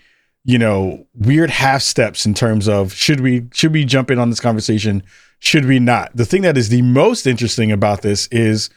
[0.44, 4.30] you know weird half steps in terms of should we should we jump in on
[4.30, 5.02] this conversation
[5.40, 8.70] should we not the thing that is the most interesting about this is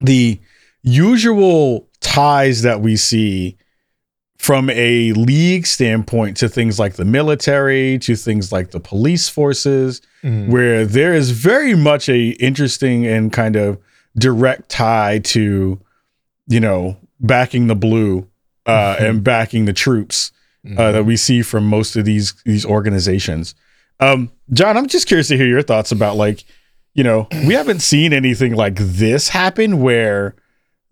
[0.00, 0.38] the
[0.82, 3.56] usual ties that we see
[4.44, 10.02] from a league standpoint to things like the military to things like the police forces
[10.22, 10.48] Mhm.
[10.48, 13.78] where there is very much a interesting and kind of
[14.18, 15.80] direct tie to
[16.46, 18.26] you know backing the blue
[18.66, 19.08] uh, Mhm.
[19.08, 20.30] and backing the troops
[20.66, 20.92] uh, Mhm.
[20.92, 23.54] that we see from most of these these organizations.
[24.00, 26.44] Um, John, I'm just curious to hear your thoughts about like,
[26.94, 30.34] you know, we haven't seen anything like this happen where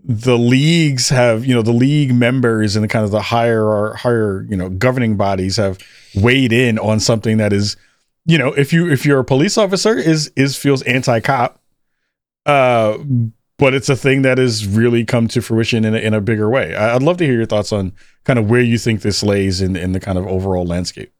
[0.04, 4.44] the leagues have, you know, the league members and the kind of the higher higher,
[4.48, 5.78] you know, governing bodies have
[6.14, 7.76] weighed in on something that is,
[8.26, 11.60] you know, if you if you're a police officer is is feels anti-cop,
[12.46, 12.98] uh,
[13.58, 16.50] but it's a thing that has really come to fruition in a, in a bigger
[16.50, 16.74] way.
[16.74, 17.92] I'd love to hear your thoughts on
[18.24, 21.12] kind of where you think this lays in in the kind of overall landscape.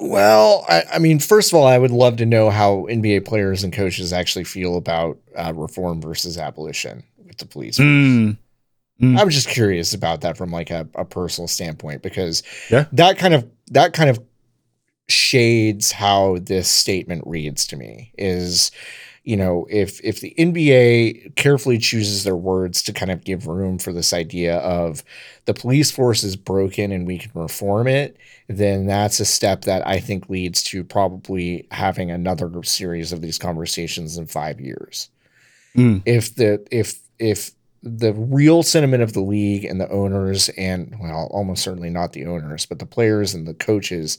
[0.00, 3.62] Well, I, I mean, first of all, I would love to know how NBA players
[3.62, 7.04] and coaches actually feel about uh, reform versus abolition
[7.38, 7.78] the police.
[7.78, 8.36] Mm.
[9.00, 9.18] Mm.
[9.18, 12.86] I'm just curious about that from like a, a personal standpoint because Yeah.
[12.92, 14.20] that kind of that kind of
[15.08, 18.70] shades how this statement reads to me is
[19.24, 23.78] you know if if the NBA carefully chooses their words to kind of give room
[23.78, 25.04] for this idea of
[25.44, 28.16] the police force is broken and we can reform it
[28.48, 33.38] then that's a step that I think leads to probably having another series of these
[33.38, 35.10] conversations in 5 years
[35.76, 36.02] Mm.
[36.06, 37.52] if the if if
[37.84, 42.24] the real sentiment of the league and the owners and well almost certainly not the
[42.24, 44.18] owners but the players and the coaches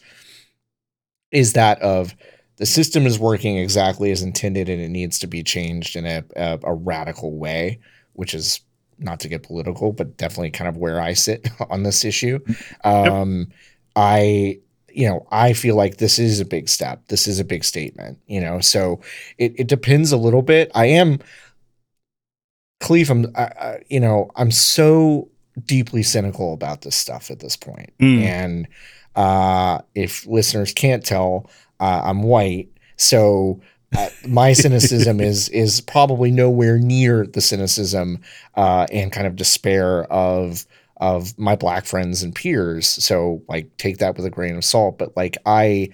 [1.32, 2.16] is that of
[2.58, 6.24] the system is working exactly as intended and it needs to be changed in a,
[6.36, 7.80] a, a radical way
[8.14, 8.62] which is
[9.00, 12.40] not to get political but definitely kind of where i sit on this issue.
[12.84, 13.48] Um
[13.96, 14.60] i
[14.94, 17.08] you know i feel like this is a big step.
[17.08, 18.60] This is a big statement you know?
[18.60, 19.02] So
[19.40, 20.70] it, it depends a little bit.
[20.76, 21.20] I am
[22.86, 25.28] Cleve, I'm, I, I, you know, I'm so
[25.66, 27.92] deeply cynical about this stuff at this point.
[28.00, 28.22] Mm.
[28.22, 28.68] And
[29.16, 33.60] uh, if listeners can't tell, uh, I'm white, so
[33.98, 38.22] uh, my cynicism is is probably nowhere near the cynicism
[38.54, 40.68] uh, and kind of despair of
[40.98, 42.88] of my black friends and peers.
[42.88, 45.00] So like, take that with a grain of salt.
[45.00, 45.90] But like, I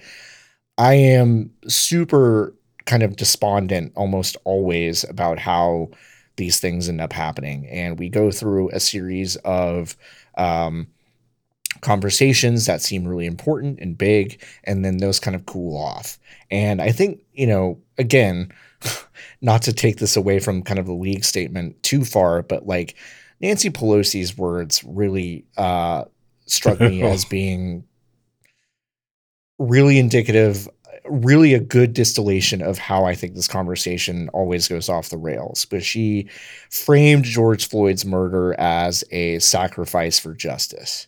[0.76, 5.88] I am super kind of despondent almost always about how
[6.42, 7.68] these things end up happening.
[7.68, 9.96] And we go through a series of
[10.36, 10.88] um,
[11.82, 16.18] conversations that seem really important and big, and then those kind of cool off.
[16.50, 18.52] And I think, you know, again,
[19.40, 22.96] not to take this away from kind of the league statement too far, but like
[23.40, 26.04] Nancy Pelosi's words really uh,
[26.46, 27.84] struck me as being
[29.60, 30.68] really indicative
[31.06, 35.64] really a good distillation of how I think this conversation always goes off the rails.
[35.64, 36.28] But she
[36.70, 41.06] framed George Floyd's murder as a sacrifice for justice.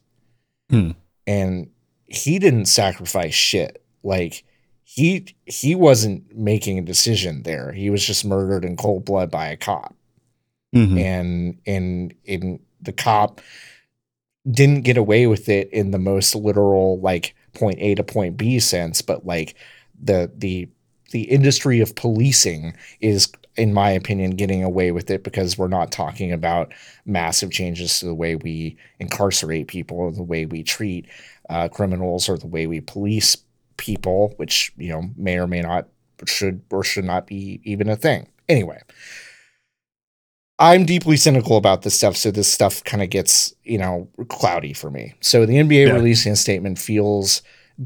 [0.70, 0.92] Hmm.
[1.26, 1.70] And
[2.06, 3.82] he didn't sacrifice shit.
[4.02, 4.44] Like
[4.82, 7.72] he he wasn't making a decision there.
[7.72, 9.94] He was just murdered in cold blood by a cop.
[10.74, 11.00] Mhm.
[11.00, 13.40] And and in the cop
[14.50, 18.58] didn't get away with it in the most literal like point A to point B
[18.58, 19.54] sense, but like
[20.02, 20.68] the the
[21.10, 25.92] the industry of policing is in my opinion getting away with it because we're not
[25.92, 26.72] talking about
[27.06, 31.06] massive changes to the way we incarcerate people or the way we treat
[31.50, 33.36] uh, criminals or the way we police
[33.76, 35.88] people which you know may or may not
[36.26, 38.80] should or should not be even a thing anyway
[40.58, 44.72] I'm deeply cynical about this stuff, so this stuff kind of gets, you know, cloudy
[44.72, 45.14] for me.
[45.20, 45.94] So the NBA Yeah.
[45.94, 47.42] releasing a statement feels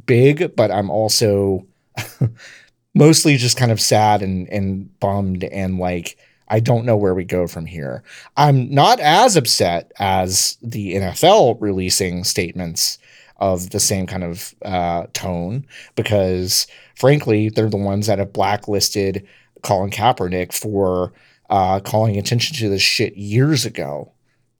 [0.07, 1.67] big, but I'm also
[2.95, 6.17] mostly just kind of sad and and bummed and like
[6.49, 8.03] I don't know where we go from here.
[8.39, 12.99] I'm not as upset as the NFL releasing statements
[13.37, 19.27] of the same kind of uh, tone because, frankly, they're the ones that have blacklisted
[19.63, 21.13] Colin Kaepernick for
[21.51, 24.11] uh, calling attention to this shit years ago.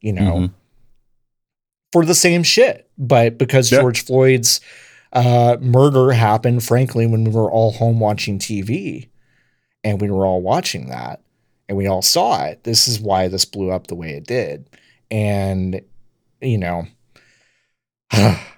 [0.03, 0.53] You know, Mhm.
[1.93, 3.81] for the same shit, but because Yeah.
[3.81, 4.61] George Floyd's
[5.13, 9.09] uh, murder happened, frankly, when we were all home watching TV,
[9.85, 11.23] and we were all watching that,
[11.69, 12.65] and we all saw it.
[12.65, 14.69] This is why this blew up the way it did,
[15.11, 15.81] and
[16.41, 16.87] you know.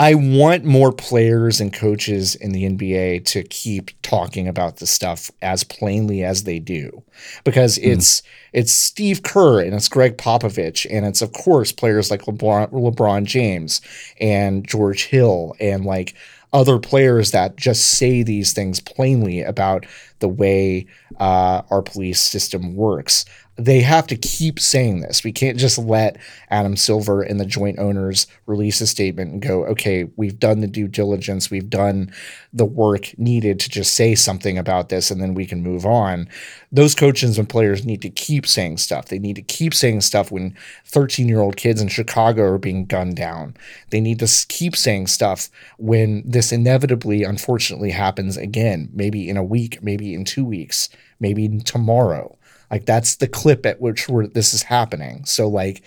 [0.00, 5.28] I want more players and coaches in the NBA to keep talking about the stuff
[5.42, 7.02] as plainly as they do,
[7.42, 12.22] because it's it's Steve Kerr and it's Gregg Popovich and it's of course players like
[12.22, 13.80] LeBron, LeBron James
[14.20, 16.14] and George Hill and like
[16.52, 19.84] other players that just say these things plainly about
[20.20, 20.86] the way
[21.18, 23.24] uh, our police system works.
[23.58, 25.24] They have to keep saying this.
[25.24, 26.16] We can't just let
[26.48, 30.68] Adam Silver and the joint owners release a statement and go, okay, we've done the
[30.68, 32.12] due diligence, we've done
[32.52, 36.28] the work needed to just say something about this, and then we can move on.
[36.70, 39.08] Those coaches and players need to keep saying stuff.
[39.08, 42.86] They need to keep saying stuff when 13 year old kids in Chicago are being
[42.86, 43.56] gunned down.
[43.90, 49.44] They need to keep saying stuff when this inevitably, unfortunately, happens again, maybe in a
[49.44, 52.37] week, maybe in two weeks, maybe tomorrow.
[52.70, 55.24] Like that's the clip at which we're, this is happening.
[55.24, 55.82] So, like,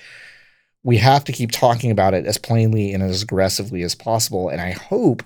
[0.84, 4.50] we have to keep talking about it as plainly and as aggressively as possible.
[4.50, 5.24] And I hope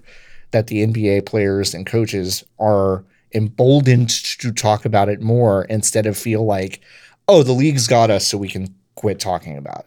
[0.51, 6.17] that the NBA players and coaches are emboldened to talk about it more instead of
[6.17, 6.81] feel like,
[7.27, 9.85] oh, the league's got us, so we can quit talking about it.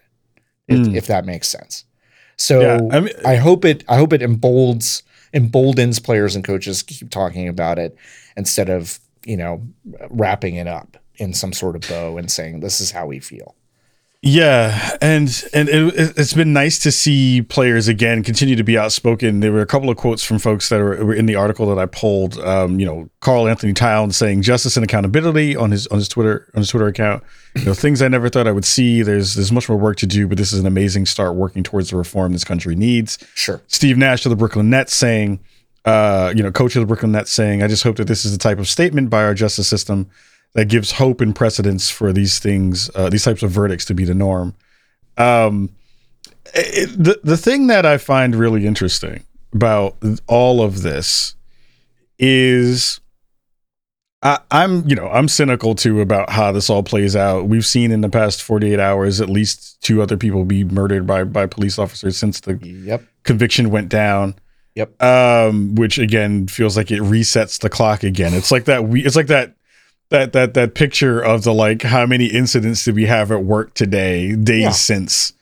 [0.75, 0.97] If, Mm.
[0.97, 1.85] if that makes sense.
[2.37, 5.03] So Yeah, I mean- I hope it I hope it emboldens
[5.35, 7.97] emboldens players and coaches to keep talking about it
[8.37, 9.63] instead of, you know,
[10.11, 13.55] wrapping it up in some sort of bow and saying this is how we feel.
[14.21, 19.39] Yeah, and and it, it's been nice to see players again continue to be outspoken.
[19.39, 21.79] There were a couple of quotes from folks that were, were in the article that
[21.81, 22.37] I pulled.
[22.39, 26.63] Um, you know, Karl-Anthony Towns saying justice and accountability on his on his Twitter on
[26.63, 27.23] his Twitter account.
[27.55, 29.03] You know, things I never thought I would see.
[29.03, 31.91] There's there's much more work to do, but this is an amazing start working towards
[31.91, 33.25] the reform this country needs.
[33.37, 33.63] Sure.
[33.69, 35.39] Steve Nash of the Brooklyn Nets saying,
[35.85, 38.33] uh, you know, coach of the Brooklyn Nets saying, I just hope that this is
[38.33, 40.11] the type of statement by our justice system
[40.55, 44.05] that gives hope and precedence for these things, uh, these types of verdicts to be
[44.05, 44.55] the norm.
[45.17, 45.71] Um,
[46.55, 51.35] it, the the thing that I find really interesting about all of this
[52.19, 53.01] is.
[54.21, 57.47] I, I'm, you know, I'm cynical too about how this all plays out.
[57.47, 61.23] We've seen in the past 48 hours at least two other people be murdered by
[61.23, 63.05] by police officers since the Yep.
[63.23, 64.35] conviction went down.
[64.75, 65.01] Yep.
[65.01, 68.35] Um, which again feels like it resets the clock again.
[68.35, 68.85] It's like that.
[68.89, 69.05] We.
[69.05, 69.55] It's like that.
[70.11, 73.75] That that that picture of the like how many incidents did we have at work
[73.75, 74.71] today, days Yeah.
[74.71, 75.33] since,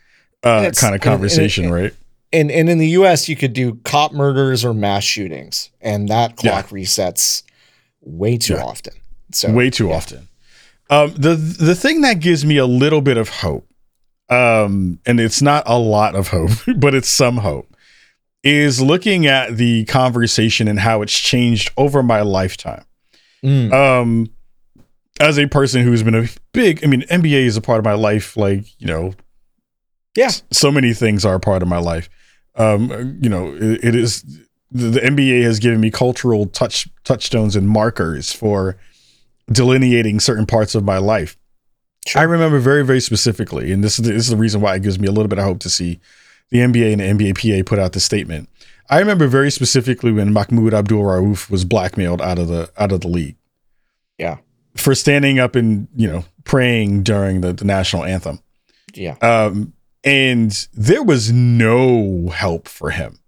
[0.42, 1.94] uh, kind of and- and- conversation, and- right?
[2.32, 6.36] And and in the US you could do cop murders or mass shootings and that
[6.36, 7.44] clock resets
[8.02, 8.64] way too Yeah.
[8.64, 8.94] often.
[9.32, 10.28] So way too often.
[10.90, 13.68] Um, the the thing that gives me a little bit of hope,
[14.28, 17.72] um, and it's not a lot of hope, but it's some hope,
[18.42, 22.82] is looking at the conversation and how it's changed over my lifetime.
[23.44, 24.30] Mm, Um,
[25.20, 27.94] as a person who's been a big, I mean, NBA is a part of my
[27.94, 28.36] life.
[28.36, 29.14] Like you know,
[30.16, 30.30] Yeah.
[30.52, 32.08] so many things are a part of my life.
[32.54, 34.22] Um, you know, it, it is
[34.70, 38.76] the, the NBA has given me cultural touch touchstones and markers for
[39.50, 41.36] delineating certain parts of my life.
[42.06, 42.20] Sure.
[42.20, 44.82] I remember very, very specifically, and this is, the, this is the reason why it
[44.82, 45.98] gives me a little bit of hope to see
[46.50, 48.48] the NBA and the NBAPA put out the statement.
[48.88, 53.00] I remember very specifically when Mahmoud Abdul Rauf was blackmailed out of the out of
[53.00, 53.36] the league.
[54.18, 54.36] Yeah.
[54.76, 58.40] For standing up and, you know, praying during the, the national anthem.
[58.94, 59.16] Yeah.
[59.22, 59.72] Um,
[60.04, 63.18] and there was no help for him.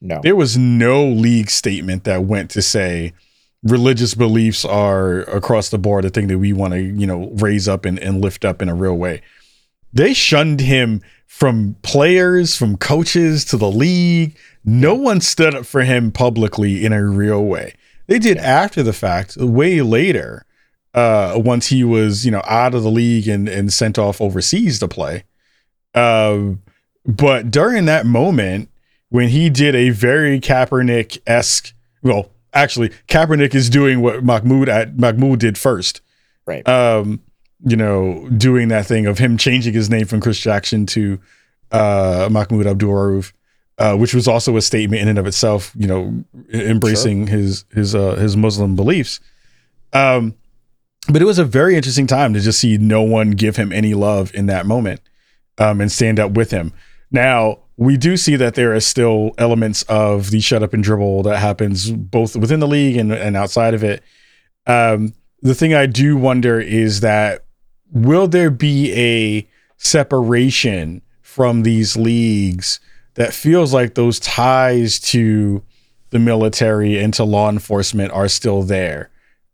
[0.00, 0.20] No.
[0.22, 3.12] There was no league statement that went to say
[3.62, 7.66] religious beliefs are across the board a thing that we want to, you know, raise
[7.68, 9.22] up and, and lift up in a real way.
[9.92, 14.36] They shunned him from players, from coaches to the league.
[14.64, 17.74] No one stood up for him publicly in a real way.
[18.06, 20.45] They did after the fact, way later,
[20.96, 24.78] uh, once he was, you know, out of the league and, and sent off overseas
[24.80, 25.24] to play.
[25.94, 26.54] Uh,
[27.04, 28.70] but during that moment,
[29.10, 34.98] when he did a very Kaepernick esque, well, actually, Kaepernick is doing what Mahmoud at
[34.98, 36.00] Mahmoud did first.
[36.46, 36.66] Right.
[36.66, 37.20] Um,
[37.64, 41.20] you know, doing that thing of him changing his name from Chris Jackson to
[41.72, 43.32] uh, Mahmoud Abdul Rauf,
[43.78, 45.72] uh, which was also a statement in and of itself.
[45.76, 47.36] You know, embracing sure.
[47.36, 49.20] his his uh, his Muslim beliefs.
[49.92, 50.34] Um,
[51.10, 53.94] but it was a very interesting time to just see no one give him any
[53.94, 55.00] love in that moment,
[55.58, 56.72] um, and stand up with him.
[57.10, 61.22] Now we do see that there are still elements of the shut up and dribble
[61.24, 64.02] that happens both within the league and, and outside of it.
[64.66, 67.44] Um, the thing I do wonder is that
[67.92, 72.80] will there be a separation from these leagues
[73.14, 75.62] that feels like those ties to
[76.10, 79.10] the military and to law enforcement are still there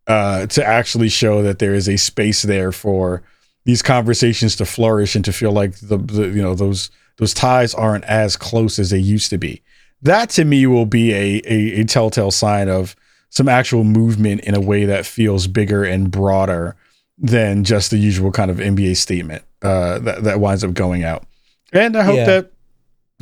[0.07, 3.23] uh, to actually show that there is a space there for
[3.65, 7.75] these conversations to flourish and to feel like the, the you know those those ties
[7.75, 9.63] aren't as close as they used to be.
[10.03, 12.97] That to me will be a, a, a telltale sign of
[13.31, 16.77] some actual movement in a way that feels bigger and broader
[17.17, 21.25] than just the usual kind of NBA statement uh, that that winds up going out.
[21.73, 22.25] And I hope yeah.
[22.25, 22.53] that.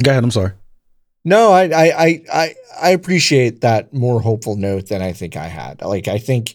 [0.02, 0.24] Go ahead.
[0.24, 0.52] I'm sorry.
[1.24, 5.82] No, I, I I I appreciate that more hopeful note than I think I had.
[5.82, 6.54] Like I think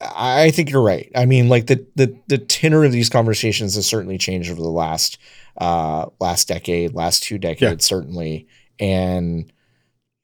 [0.00, 1.10] I think you're right.
[1.14, 4.68] I mean, like the the the tenor of these conversations has certainly changed over the
[4.68, 5.18] last
[5.56, 7.96] uh, last decade, last two decades, yeah.
[7.96, 8.46] certainly.
[8.78, 9.50] And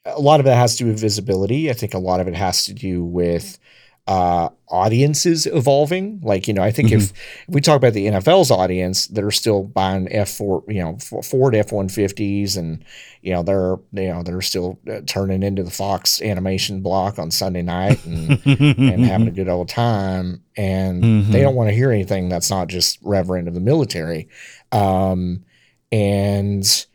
[0.04, 1.70] a lot of it has to do with visibility.
[1.70, 3.58] I think a lot of it has to do with
[4.08, 6.20] uh, audiences evolving.
[6.22, 6.98] Like, you know, I think mm-hmm.
[6.98, 11.54] if, if, we talk about the NFL's audience, they're still buying F4, you know, Ford
[11.54, 12.84] F-150s and,
[13.20, 17.30] you know, they're, you know, they're still uh, turning into the Fox animation block on
[17.30, 20.42] Sunday night and, and having a good old time.
[20.56, 21.30] And mm-hmm.
[21.30, 24.28] they don't want to hear anything that's not just reverent of the military.
[24.72, 25.44] Um,
[25.92, 26.86] and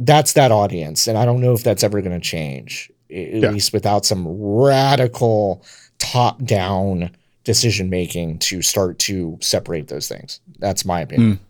[0.00, 1.06] that's that audience.
[1.06, 3.50] And I don't know if that's ever going to change, at yeah.
[3.50, 5.64] least without some radical
[6.02, 7.10] top down
[7.44, 10.40] decision making to start to separate those things.
[10.58, 11.40] That's my opinion.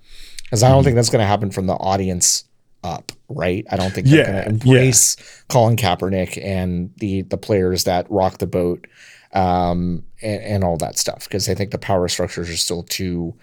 [0.44, 0.66] Because mm.
[0.66, 2.44] I don't mm think that's going to happen from the audience
[2.84, 3.64] up, right?
[3.70, 5.24] I don't think they're yeah, going to embrace yeah.
[5.48, 8.86] Colin Kaepernick and the the players that rock the boat
[9.32, 13.34] um, and, and all that stuff because I think the power structures are still too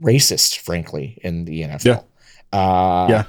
[0.00, 2.04] racist, frankly, in the NFL.
[2.52, 2.58] Yeah.
[2.58, 3.24] Uh, yeah.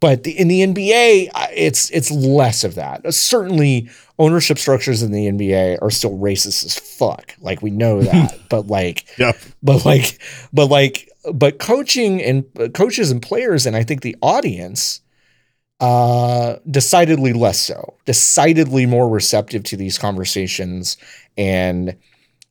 [0.00, 3.14] But the, in the NBA, it's it's less of that.
[3.14, 3.88] Certainly,
[4.22, 7.34] ownership structures in the NBA are still racist as fuck.
[7.40, 8.38] Like we know that.
[8.48, 9.32] but like, yeah.
[9.62, 10.20] But like,
[10.52, 15.00] but like, but coaching and uh, coaches and players, and I think the audience,
[15.80, 17.94] uh, decidedly less so.
[18.04, 20.96] Decidedly more receptive to these conversations
[21.36, 21.96] and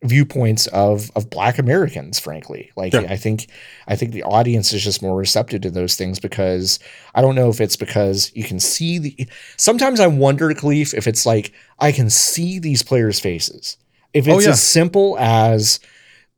[0.03, 3.05] viewpoints of of black Americans frankly like yeah.
[3.07, 3.47] I think
[3.87, 6.79] I think the audience is just more receptive to those things because
[7.13, 11.07] I don't know if it's because you can see the sometimes I wonder Khalif if
[11.07, 13.77] it's like I can see these players faces
[14.13, 14.53] if oh, it's oh, yeah.
[14.53, 15.79] as simple as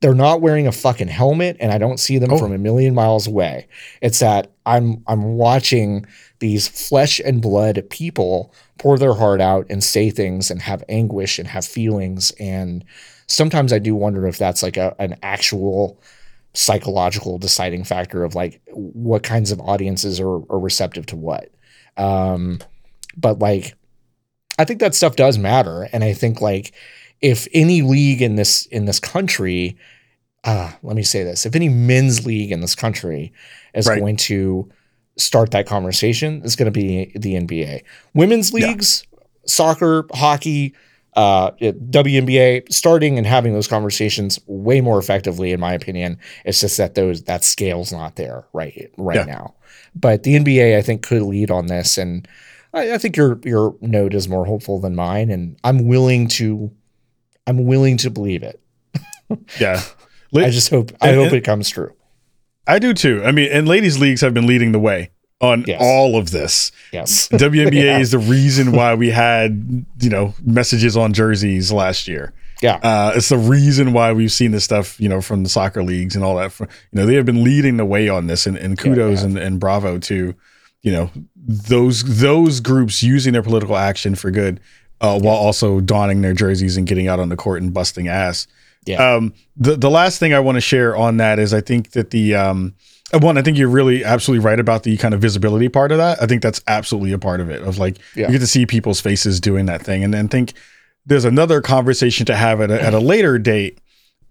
[0.01, 2.37] they're not wearing a fucking helmet and I don't see them oh.
[2.37, 3.67] from a million miles away
[4.01, 6.05] it's that I'm I'm watching
[6.39, 11.39] these flesh and blood people pour their heart out and say things and have anguish
[11.39, 12.83] and have feelings and
[13.27, 15.99] sometimes I do wonder if that's like a, an actual
[16.53, 21.51] psychological deciding factor of like what kinds of audiences are, are receptive to what.
[21.97, 22.59] Um,
[23.17, 23.75] but like,
[24.59, 25.89] I think that stuff does matter.
[25.91, 26.73] And I think like
[27.21, 29.77] if any league in this, in this country,
[30.43, 33.33] uh, let me say this, if any men's league in this country
[33.73, 33.99] is right.
[33.99, 34.69] going to
[35.17, 37.83] start that conversation, it's going to be the NBA.
[38.13, 39.19] Women's leagues, yeah.
[39.45, 40.75] soccer, hockey,
[41.15, 46.19] uh, WNBA starting and having those conversations way more effectively, in my opinion.
[46.45, 49.25] It's just that those that scale's not there right right yeah.
[49.25, 49.55] now.
[49.95, 52.27] But the NBA, I think, could lead on this, and
[52.73, 56.71] I, I, think your your note is more hopeful than mine, and I'm willing to
[57.45, 58.59] I'm willing to believe it.
[59.59, 59.81] yeah,
[60.35, 61.93] I just hope I and, hope and, it comes true.
[62.65, 63.21] I do too.
[63.23, 65.11] I mean, and ladies leagues have been leading the way
[65.41, 65.79] on Yes.
[65.81, 66.71] all of this.
[66.91, 67.27] Yes.
[67.29, 67.99] WNBA Yeah.
[67.99, 72.33] is the reason why we had, you know, messages on jerseys last year.
[72.61, 72.75] Yeah.
[72.81, 76.15] Uh, it's the reason why we've seen this stuff, you know, from the soccer leagues
[76.15, 76.57] and all that.
[76.59, 79.31] You know, they have been leading the way on this, and, and kudos have.
[79.31, 80.33] and, and bravo to,
[80.81, 84.61] you know, those those groups using their political action for good,
[85.01, 88.47] uh, while also donning their jerseys and getting out on the court and busting ass.
[88.85, 89.15] Yeah.
[89.15, 92.11] Um, the the last thing I want to share on that is I think that
[92.11, 92.75] the um,
[93.21, 96.21] one I think you're really absolutely right about the kind of visibility part of that.
[96.21, 97.61] I think that's absolutely a part of it.
[97.61, 98.27] Of like Yeah.
[98.27, 100.53] you get to see people's faces doing that thing, and then think
[101.05, 103.79] there's another conversation to have at a, at a later date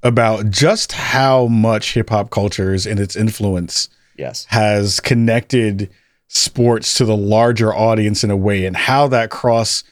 [0.02, 4.46] about just how much hip hop cultures and its influence yes.
[4.46, 5.90] has connected
[6.28, 9.84] sports to the larger audience in a way and how that cross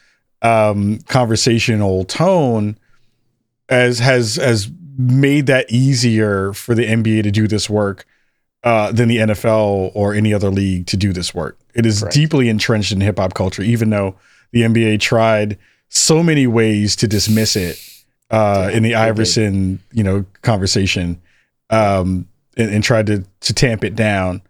[0.43, 2.79] um, conversational tone
[3.69, 8.07] as has has made that easier for the NBA to do this work
[8.63, 11.59] uh, than the NFL or any other league to do this work.
[11.75, 12.15] It is Correct.
[12.15, 14.17] deeply entrenched in hip hop culture, even though
[14.53, 15.59] the NBA tried
[15.89, 17.79] so many ways to dismiss it
[18.31, 18.95] uh, Yeah, in the.
[18.95, 21.21] Iverson, you know, conversation,
[21.71, 24.43] um, and, and tried to to tamp it down.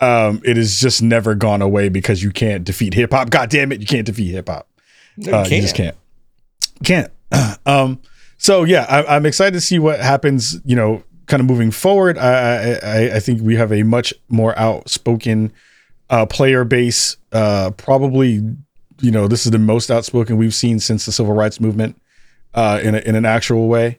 [0.00, 3.30] Um, it has just never gone away because you can't defeat hip hop.
[3.30, 4.68] God damn it, you can't defeat hip hop.
[5.16, 5.96] No, Uh, you just can't.
[6.84, 7.10] Can't.
[7.66, 8.00] um,
[8.36, 10.60] so yeah, I, I'm excited to see what happens.
[10.64, 12.18] You know, kind of moving forward.
[12.18, 15.52] I I, I- I think we have a much more outspoken
[16.10, 17.16] uh, player base.
[17.32, 18.40] Uh, probably,
[19.00, 22.00] you know, this is the most outspoken we've seen since the civil rights movement.
[22.54, 23.98] Uh, in a, in an actual way,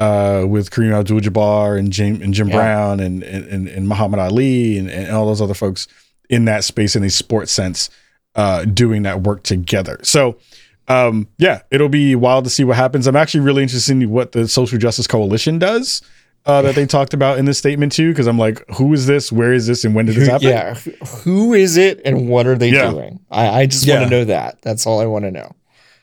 [0.00, 2.56] uh, with Kareem Abdul-Jabbar and Jim and Jim Yeah.
[2.56, 5.86] Brown and and, and, and Muhammad Ali and, and all those other folks
[6.28, 7.90] in that space in a sports sense,
[8.34, 10.00] uh, doing that work together.
[10.02, 10.38] So,
[10.88, 13.06] um, yeah, it'll be wild to see what happens.
[13.06, 16.02] I'm actually really interested in what the Social Justice Coalition does.
[16.46, 19.32] Uh, that they talked about in this statement too, because I'm like, who is this?
[19.32, 19.82] Where is this?
[19.82, 20.48] And when did this happen?
[20.48, 20.74] Yeah.
[21.22, 22.90] Who is it and what are they Yeah.
[22.90, 23.20] doing?
[23.30, 24.00] I, I just Yeah.
[24.00, 24.60] want to know that.
[24.60, 25.54] That's all I want to know.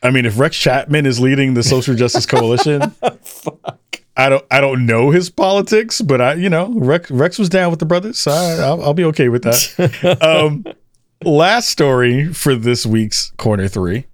[0.01, 2.89] I mean, if Rex Chapman is leading the Social Justice Coalition,
[3.23, 4.01] Fuck.
[4.17, 7.69] I don't, I don't know his politics, but I, you know, Rex, Rex was down
[7.69, 10.17] with the brothers, so I, I'll, I'll be okay with that.
[10.21, 10.65] um,
[11.23, 14.05] last story for this week's corner three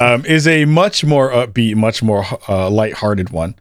[0.00, 3.54] um, is a much more upbeat, much more uh, lighthearted one.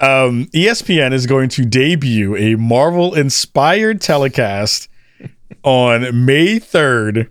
[0.00, 4.88] Um, ESPN is going to debut a Marvel-inspired telecast
[5.62, 7.30] on May third,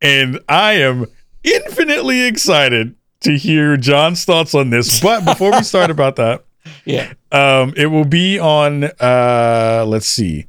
[0.00, 1.06] and I am
[1.42, 5.00] infinitely excited to hear John's thoughts on this.
[5.00, 6.44] But before we start about that,
[6.84, 7.12] Yeah.
[7.32, 8.84] um, it will be on.
[9.00, 10.46] Uh, let's see.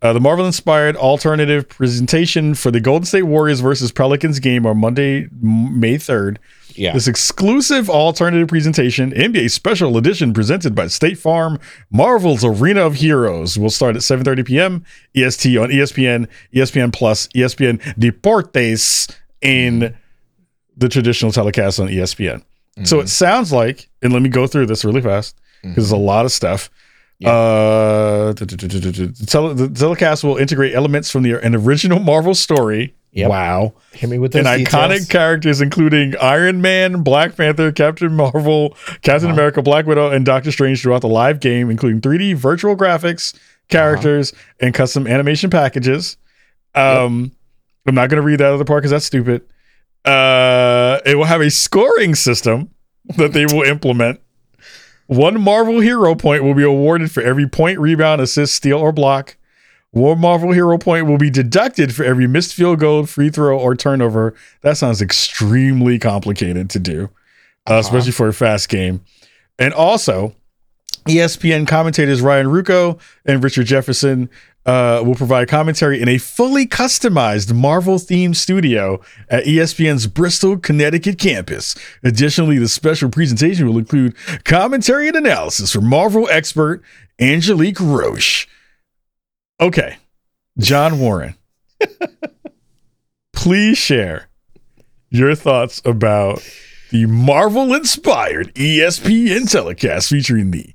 [0.00, 4.78] Uh, the Marvel inspired alternative presentation for the Golden State Warriors versus Pelicans game on
[4.78, 6.36] Monday, May 3rd.
[6.76, 6.92] Yeah.
[6.92, 11.58] This exclusive alternative presentation, NBA special edition presented by State Farm,
[11.90, 14.84] Marvel's Arena of Heroes, will start at 7:30 p.m.
[15.14, 19.96] EST on ESPN, ESPN Plus, ESPN Deportes, in
[20.76, 22.42] the traditional telecast on ESPN.
[22.82, 25.96] So it sounds like, and let me go through this really fast because there's a
[25.96, 26.70] lot of stuff.
[27.20, 27.30] Yeah.
[27.30, 32.94] Uh, the, the telecast will integrate elements from the an original Marvel story.
[33.14, 33.30] Yep.
[33.30, 38.76] Wow Hit me with those and iconic characters including Iron Man, Black Panther, Captain Marvel,
[39.02, 39.32] Captain Uh-huh.
[39.34, 43.32] America, Black Widow, and Doctor Strange throughout the live game, including 3D virtual graphics,
[43.68, 46.16] characters, and custom animation packages.
[46.74, 47.30] Um,
[47.86, 49.42] I'm not going to read that other part because that's stupid.
[50.04, 52.70] Uh, it will have a scoring system
[53.16, 54.20] that they will implement.
[55.06, 59.36] One Marvel hero point will be awarded for every point, rebound, assist, steal, or block.
[59.94, 63.76] One Marvel hero point will be deducted for every missed field goal, free throw, or
[63.76, 64.34] turnover.
[64.62, 67.10] That sounds extremely complicated to do,
[67.66, 67.78] uh, Uh-huh.
[67.80, 69.02] especially for a fast game.
[69.56, 70.34] And also,
[71.08, 74.30] ESPN commentators Ryan Ruocco and Richard Jefferson
[74.66, 81.18] uh, will provide commentary in a fully customized Marvel themed studio at ESPN's Bristol, Connecticut
[81.18, 81.76] campus.
[82.02, 86.82] Additionally, the special presentation will include commentary and analysis from Marvel expert
[87.20, 88.48] Angelique Roche.
[89.64, 89.96] Okay,
[90.58, 91.36] John Warren,
[93.32, 94.28] please share
[95.08, 96.46] your thoughts about
[96.90, 100.74] the Marvel inspired ESPN telecast featuring the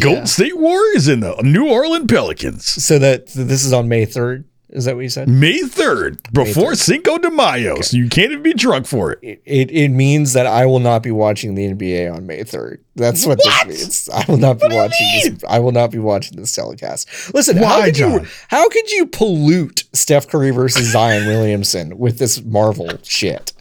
[0.00, 0.24] Golden Yeah.
[0.24, 2.64] State Warriors and the New Orleans Pelicans.
[2.64, 4.44] So that this is on May 3rd.
[4.72, 5.28] Is that what you said?
[5.28, 6.76] May 3rd, before 3rd.
[6.78, 9.18] Cinco de Mayo, so you can't even be drunk for it.
[9.22, 12.78] It, it it means that I will not be watching the NBA on May 3rd.
[12.96, 13.68] That's what, What?
[13.68, 14.08] this means.
[14.08, 15.44] I will not be What watching this.
[15.48, 17.34] I will not be watching this telecast.
[17.34, 22.18] Listen, how Why, could you how could you pollute Steph Curry versus Zion Williamson with
[22.18, 23.52] this Marvel shit?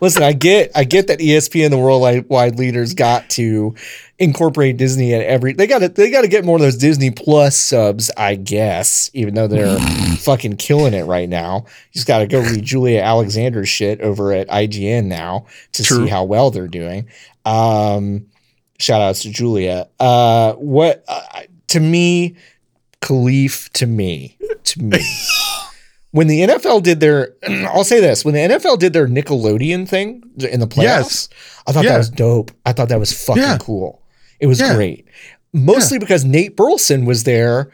[0.00, 3.74] listen, I get, I get that ESPN, the worldwide leaders, got to
[4.18, 5.52] incorporate Disney at every.
[5.52, 9.10] They got to, they got to get more of those Disney Plus subs, I guess.
[9.12, 9.78] Even though they're
[10.18, 14.32] fucking killing it right now, you just got to go read Julia Alexander's shit over
[14.32, 16.04] at IGN now to True.
[16.04, 17.08] see how well they're doing.
[17.44, 18.26] Um,
[18.78, 19.88] shout outs to Julia.
[20.00, 22.36] Uh, what uh, to me,
[23.02, 25.00] Khalif to me, to me.
[26.10, 30.22] when the NFL did their, I'll say this: when the NFL did their Nickelodeon thing
[30.38, 31.28] in the playoffs, Yes.
[31.66, 31.92] I thought Yeah.
[31.92, 32.50] that was dope.
[32.64, 33.58] I thought that was fucking Yeah.
[33.58, 34.02] cool.
[34.40, 34.74] It was Yeah.
[34.74, 35.06] great,
[35.52, 37.70] mostly because Nate Burleson was there,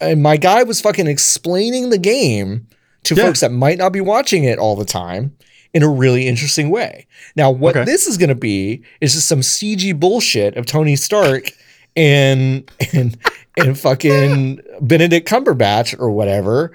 [0.00, 2.66] and my guy was fucking explaining the game
[3.04, 3.24] to Yeah.
[3.24, 5.32] folks that might not be watching it all the time
[5.72, 7.06] in a really interesting way.
[7.36, 7.84] Now, what Okay.
[7.84, 11.50] this is going to be is just some CG bullshit of Tony Stark
[11.96, 13.16] and and
[13.56, 16.72] and fucking Benedict Cumberbatch or whatever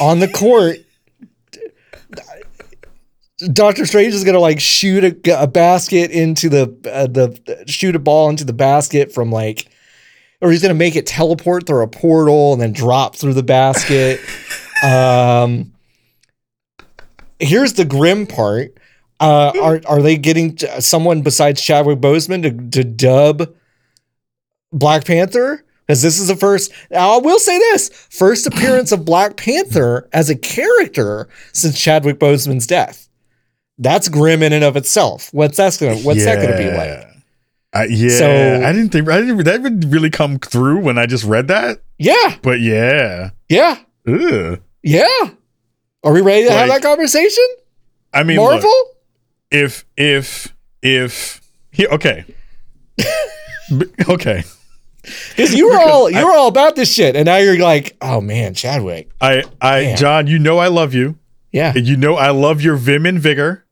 [0.00, 0.78] on the court.
[3.50, 7.98] Doctor Strange is gonna like shoot a, a basket into the uh, the shoot a
[7.98, 9.68] ball into the basket from like,
[10.40, 14.20] or he's gonna make it teleport through a portal and then drop through the basket.
[14.84, 15.72] um,
[17.38, 18.76] here's the grim part.
[19.18, 23.54] Uh, are are they getting someone besides Chadwick Boseman to, to dub
[24.72, 25.64] Black Panther?
[25.86, 26.72] Because this is the first.
[26.96, 32.66] I will say this: first appearance of Black Panther as a character since Chadwick Boseman's
[32.66, 33.08] death.
[33.82, 35.28] That's grim in and of itself.
[35.32, 36.88] What's that gonna What's that gonna be like?
[36.88, 37.08] Yeah.
[37.74, 41.06] I, yeah, So- I didn't think I didn't that would really come through when I
[41.06, 41.82] just read that.
[41.98, 44.60] Yeah, But yeah, yeah, Ugh.
[44.82, 45.06] yeah.
[46.04, 47.44] Are we ready to have that conversation?
[48.12, 48.68] I mean, Marvel?
[48.68, 48.96] look,
[49.50, 50.52] if if
[50.82, 52.24] if here, okay,
[54.08, 54.44] okay,
[55.30, 57.96] Because you were because all you were all about this shit, and now you're like,
[58.00, 59.10] oh man, Chadwick.
[59.20, 59.96] I I Damn.
[59.96, 61.18] John, you know I love you.
[61.52, 63.64] Yeah, You know I love your vim and vigor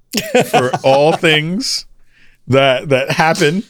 [0.50, 1.86] for all things
[2.48, 3.62] that that happen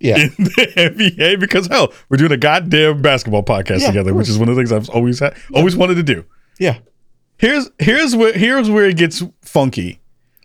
[0.00, 0.72] yeah, in the
[1.16, 4.56] NBA because hell, we're doing a goddamn basketball podcast Yeah, together, which is one of
[4.56, 6.24] the things I've always had, always wanted to do.
[6.58, 6.78] yeah.
[7.38, 10.00] Here's here's where here's where it gets funky,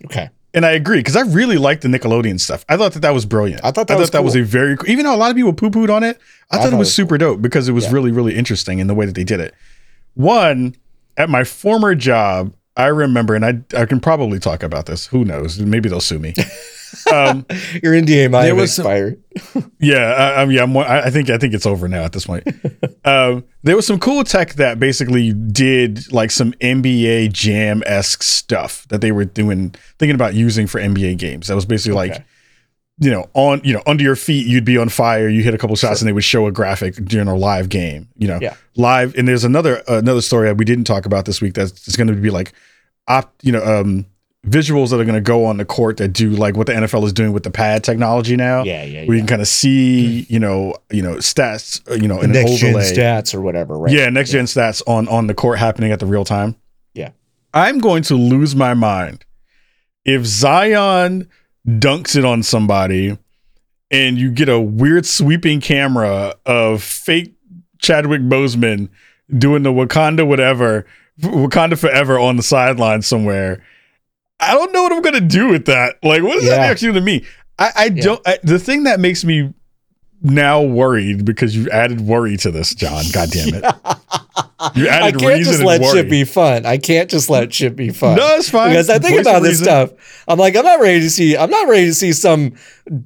[0.06, 0.28] Okay.
[0.52, 2.64] and I agree because I really liked the Nickelodeon stuff.
[2.68, 3.64] I thought that that was brilliant.
[3.64, 4.42] I thought that I was thought that was cool.
[4.42, 6.18] a very even though a lot of people poo pooed on it,
[6.50, 7.92] I, thought, thought it was was super dope because it was Yeah.
[7.92, 9.54] really really interesting in the way that they did it.
[10.14, 10.74] One
[11.16, 15.06] at my former job, I remember, and I I can probably talk about this.
[15.06, 15.58] Who knows?
[15.60, 16.34] Maybe they'll sue me.
[17.12, 17.46] um,
[17.82, 19.22] Your NDA might have was some- expired.
[19.78, 19.98] yeah,
[20.36, 22.46] I, I'm, yeah, I'm, I I think I think it's over now at this point.
[23.04, 28.86] um, there was some cool tech that basically did like some NBA Jam esque stuff
[28.88, 31.46] that they were doing, thinking about using for NBA games.
[31.48, 32.24] That was basically like,
[32.98, 35.28] you know, on you know under your feet, you'd be on fire.
[35.28, 38.08] You hit a couple shots, and they would show a graphic during a live game.
[38.16, 38.54] You know, Yeah.
[38.74, 39.14] live.
[39.16, 41.54] And there's another another story that we didn't talk about this week.
[41.54, 42.52] That's going to be like,
[43.10, 44.06] op, you know, um,
[44.46, 47.04] visuals that are going to go on the court that do like what the NFL
[47.04, 50.26] is doing with the pad technology now Yeah, yeah, where you can kind of see,
[50.30, 53.78] you know, you know, stats, uh, you know, in an Next gen stats or whatever,
[53.78, 53.92] right?
[53.92, 56.56] Yeah, next gen stats on on the court happening at the real time.
[56.94, 57.10] Yeah.
[57.52, 59.24] I'm going to lose my mind
[60.04, 61.28] if Zion
[61.66, 63.18] dunks it on somebody
[63.90, 67.34] and you get a weird sweeping camera of fake
[67.78, 68.88] Chadwick Boseman
[69.36, 70.86] doing the Wakanda whatever,
[71.20, 73.62] Wakanda forever on the sideline somewhere.
[74.40, 75.96] I don't know what I'm gonna do with that.
[76.02, 76.66] Like, what is that Yeah.
[76.70, 77.24] actually to me?
[77.58, 78.02] I, I Yeah.
[78.02, 78.28] don't.
[78.28, 79.52] I, the thing that makes me
[80.22, 83.04] now worried because you've added worry to this, John.
[83.12, 83.64] God damn it!
[84.74, 85.92] You added I can't reason just let worry.
[85.92, 86.66] shit be fun.
[86.66, 88.16] I can't just let shit be fun.
[88.16, 88.70] No, it's fine.
[88.70, 89.64] because I think Voice about this reason.
[89.64, 89.90] stuff.
[90.28, 91.36] I'm like, I'm not ready to see.
[91.36, 92.54] I'm not ready to see some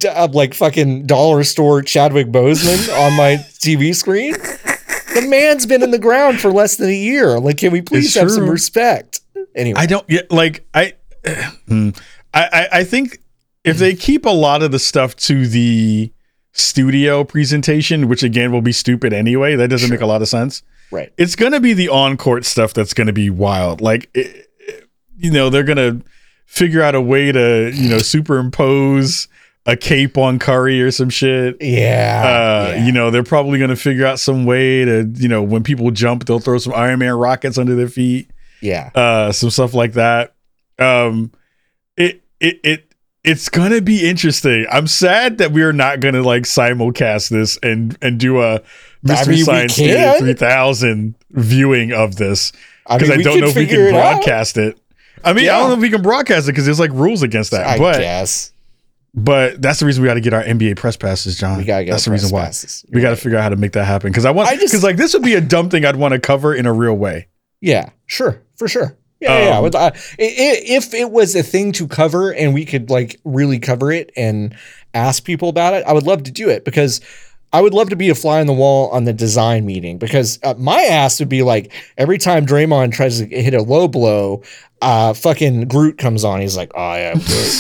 [0.09, 4.35] uh, like fucking dollar store Chadwick Boseman on my TV screen.
[5.15, 7.39] The man's been in the ground for less than a year.
[7.41, 9.21] Like, can we please have some respect?
[9.55, 10.05] Anyway, I don't.
[10.09, 10.95] Yeah, like I,
[11.69, 11.91] hmm.
[12.33, 13.19] I, I, I think
[13.65, 16.13] if they keep a lot of the stuff to the
[16.53, 20.63] studio presentation, which again will be stupid anyway, that doesn't make a lot of sense.
[20.91, 21.13] right.
[21.17, 23.81] It's gonna be the on court stuff that's gonna be wild.
[23.81, 26.01] Like, it, it- you know, they're gonna
[26.47, 29.29] figure out a way to you know superimpose
[29.67, 31.57] a cape on Curry or some shit.
[31.61, 32.23] Yeah.
[32.25, 32.87] Uh, yeah.
[32.87, 35.91] You know, they're probably going to figure out some way to, you know, when people
[35.91, 38.91] jump, they'll throw some Iron Man rockets under their feet, yeah.
[38.95, 40.35] uh, some stuff like that.
[40.79, 41.33] Um,
[41.97, 44.67] it it it it's gonna be interesting.
[44.71, 48.61] I'm sad that we are not gonna like simulcast this and and do a
[49.03, 49.77] Mystery mean, Science.
[49.77, 52.53] Theater 3000 viewing of this
[52.87, 54.15] I because mean, I, don't know if we can it out.
[54.15, 54.79] broadcast it.
[55.23, 57.53] I mean, I don't know if we can broadcast it because there's like rules against
[57.53, 57.67] that.
[57.67, 58.53] I but guess
[59.15, 61.57] but that's the reason we got to get our NBA press passes, John.
[61.57, 62.47] we gotta get that's the reason why.
[62.47, 62.85] passes.
[62.91, 63.19] We got to Right.
[63.23, 65.35] figure out how to make that happen because I want because like this would be
[65.35, 67.29] a dumb thing I'd want to cover in a real way.
[67.61, 67.91] Yeah.
[68.07, 68.41] Sure.
[68.57, 68.97] For sure.
[69.21, 69.57] Yeah, yeah.
[69.59, 73.19] Um, With, uh, i- if it was a thing to cover and we could like
[73.25, 74.55] really cover it and
[74.93, 77.01] ask people about it, I would love to do it because
[77.55, 80.41] I would love to be a fly on the wall on the design meeting because
[80.43, 84.43] uh, my ass would be like every time Draymond tries to hit a low blow,
[84.83, 86.41] uh, fucking Groot comes on.
[86.41, 87.15] He's like, oh yeah,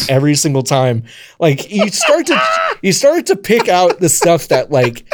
[0.09, 1.05] every single time.
[1.39, 2.43] Like you start to
[2.83, 5.09] you start to pick out the stuff that like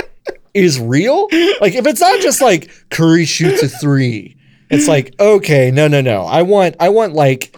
[0.54, 1.28] is real.
[1.60, 4.34] Like if it's not just like Curry shoots a three,
[4.70, 6.22] it's like okay, no, no, no.
[6.22, 7.54] I want, I want like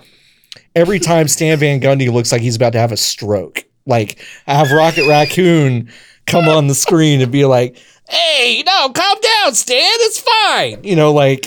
[0.74, 3.62] every time Stan Van Gundy looks like he's about to have a stroke.
[3.86, 4.18] Like
[4.48, 5.88] I have Rocket Raccoon
[6.26, 7.76] come on the screen and be like,
[8.08, 9.78] "Hey, no, calm down, Stan.
[9.82, 11.46] It's fine." You know, like,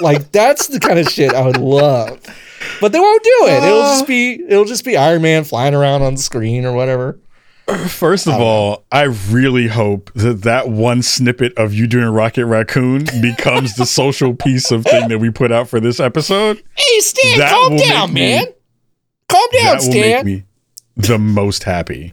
[0.00, 2.20] like that's the kind of shit I would love.
[2.80, 3.62] But they won't do it.
[3.62, 7.18] It'll just be, it'll just be Iron Man flying around on the screen or whatever.
[7.88, 13.04] First of all, I really hope that that one snippet of you doing Rocket Raccoon
[13.22, 16.62] becomes the social piece of thing that we put out for this episode.
[16.76, 18.46] Hey, Stan, That calm down, make me- man.
[19.30, 20.00] Calm down, that will Stan.
[20.02, 20.42] make me
[20.96, 22.12] the most happy.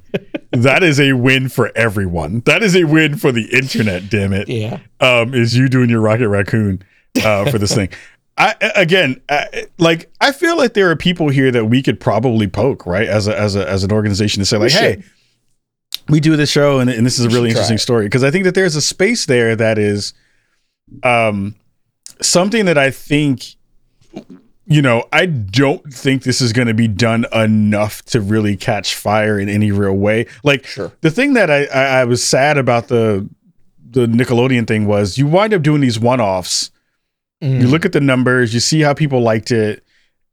[0.52, 2.42] That is a win for everyone.
[2.42, 4.10] That is a win for the internet.
[4.10, 4.50] Damn it.
[4.50, 4.80] yeah.
[5.00, 6.84] um, is you doing your Rocket Raccoon
[7.24, 7.90] uh, for this thing.
[8.38, 12.48] I again, I, like I feel like there are people here that we could probably
[12.48, 13.08] poke, right?
[13.08, 15.04] As a as a as an organization to say like, We hey,
[16.10, 18.46] we do this show and, and this is a really interesting story because I think
[18.46, 20.14] that there's a space there that is,
[21.04, 21.56] um,
[22.22, 23.56] something that I think.
[24.68, 28.96] You know, I don't think this is going to be done enough to really catch
[28.96, 30.28] fire in any real way.
[30.44, 30.92] Like, Sure.
[31.02, 33.28] the thing that I, I, I was sad about the
[33.94, 36.72] the Nickelodeon thing was you wind up doing these one offs.
[37.42, 37.72] You Mm.
[37.72, 39.84] look at the numbers, you see how people liked it,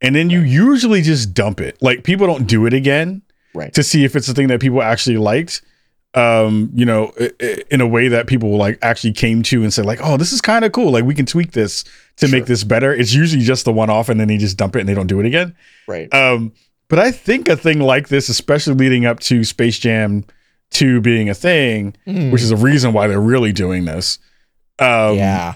[0.00, 1.76] and then you usually just dump it.
[1.80, 3.22] Like people don't do it again
[3.54, 3.72] Right.
[3.74, 5.62] to see if it's a thing that people actually liked.
[6.14, 7.12] Um, you know,
[7.70, 10.40] in a way that people like actually came to and said like, "Oh, this is
[10.40, 10.90] kind of cool.
[10.92, 11.84] Like we can tweak this
[12.18, 12.38] to Sure.
[12.38, 14.80] make this better." It's usually just the one off, and then they just dump it
[14.80, 15.54] and they don't do it again.
[15.86, 16.12] Right.
[16.14, 16.52] Um,
[16.88, 20.24] but I think a thing like this, especially leading up to Space Jam
[20.70, 22.30] 2 being a thing, Mm.
[22.30, 24.18] which is a reason why they're really doing this,
[24.78, 25.54] um, yeah.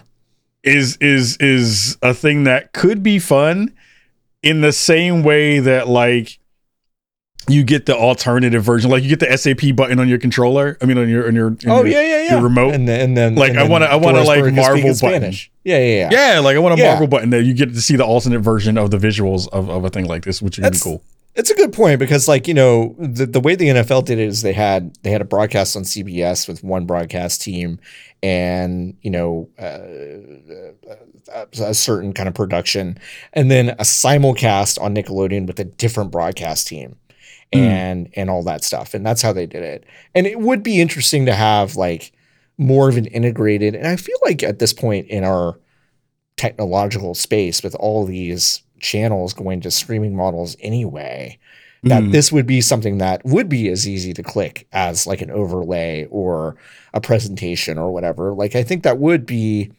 [0.64, 3.72] is is is a thing that could be fun
[4.42, 6.38] in the same way that like
[7.53, 10.76] you get the alternative version, like you get the SAP button on your controller.
[10.82, 12.30] I mean, on your on your, on Oh your- yeah, yeah, yeah.
[12.34, 12.74] your remote.
[12.74, 14.94] and then, and then Like, and I wanna- I wanna, like, Marvel button.
[14.94, 15.50] Spanish.
[15.64, 16.32] Yeah, yeah, yeah.
[16.34, 16.88] yeah, like I want a Yeah.
[16.90, 19.84] Marvel button that you get to see the alternate version of the visuals of, of
[19.84, 21.03] a thing like this, which would be cool.
[21.34, 24.26] It's a good point because, like you know, the, the way the NFL did it
[24.28, 27.78] is they had they had a broadcast on CBS with one broadcast team,
[28.22, 29.78] and you know, uh,
[31.34, 32.98] uh, a certain kind of production,
[33.32, 36.96] and then a simulcast on Nickelodeon with a different broadcast team,
[37.55, 37.61] Hmm.
[37.61, 39.84] and and all that stuff, and that's how they did it.
[40.14, 42.12] And it would be interesting to have like
[42.59, 45.59] more of an integrated, and I feel like at this point in our
[46.36, 51.38] technological space with all these channels going to streaming models anyway
[51.84, 52.12] that Mm.
[52.12, 56.07] this would be something that would be as easy to click as like an overlay
[56.11, 56.57] or
[56.94, 59.70] a presentation or whatever like i think that would be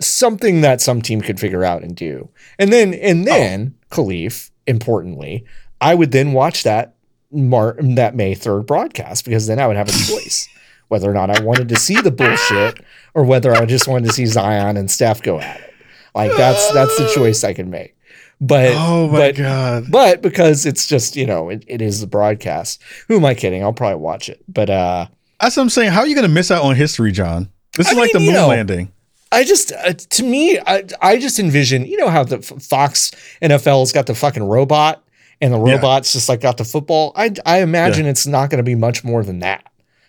[0.00, 2.28] something that some team could figure out and do
[2.58, 5.44] and then and then khalif importantly
[5.80, 6.94] i would then watch that
[7.32, 10.48] Mar- that may 3rd broadcast because then i would have a choice
[10.88, 12.80] whether or not i wanted to see the bullshit
[13.14, 15.74] or whether i just wanted to see zion and steph go at it
[16.14, 17.94] like that's that's the choice i can make
[18.40, 19.84] but oh my but god.
[19.90, 23.62] but because it's just you know it, it is the broadcast who am i kidding
[23.62, 25.06] i'll probably watch it but uh
[25.40, 25.92] That's what I'm saying.
[25.92, 27.48] How are you going to miss out on history, John?
[27.76, 28.92] This I is like the mean, moon know, landing.
[29.30, 33.12] i just uh, to me I, I just envision you know how the F- fox
[33.40, 35.02] nfl's got the fucking robot
[35.40, 35.74] and the Yeah.
[35.74, 39.02] robot's just like got the football i i imagine it's not going to be much
[39.04, 39.64] more than that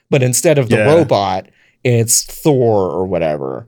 [0.09, 0.93] but instead of the Yeah.
[0.93, 1.49] robot
[1.83, 3.67] it's thor or whatever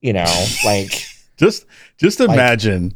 [0.00, 1.04] you know like
[1.38, 1.66] Just
[1.98, 2.94] just imagine,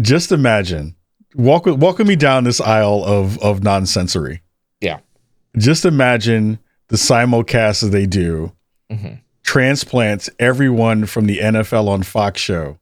[0.00, 0.94] just imagine.
[1.34, 4.42] Walk with walking me down this aisle of of nonsensory.
[4.80, 4.98] Yeah.
[5.56, 8.52] Just imagine the simulcast that they do
[8.90, 9.20] mhm.
[9.42, 12.78] transplants everyone from the NFL on Fox show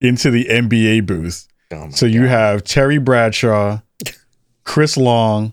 [0.00, 1.46] into the NBA booth.
[1.72, 3.80] Oh So you have Terry Bradshaw,
[4.64, 5.52] Chris Long,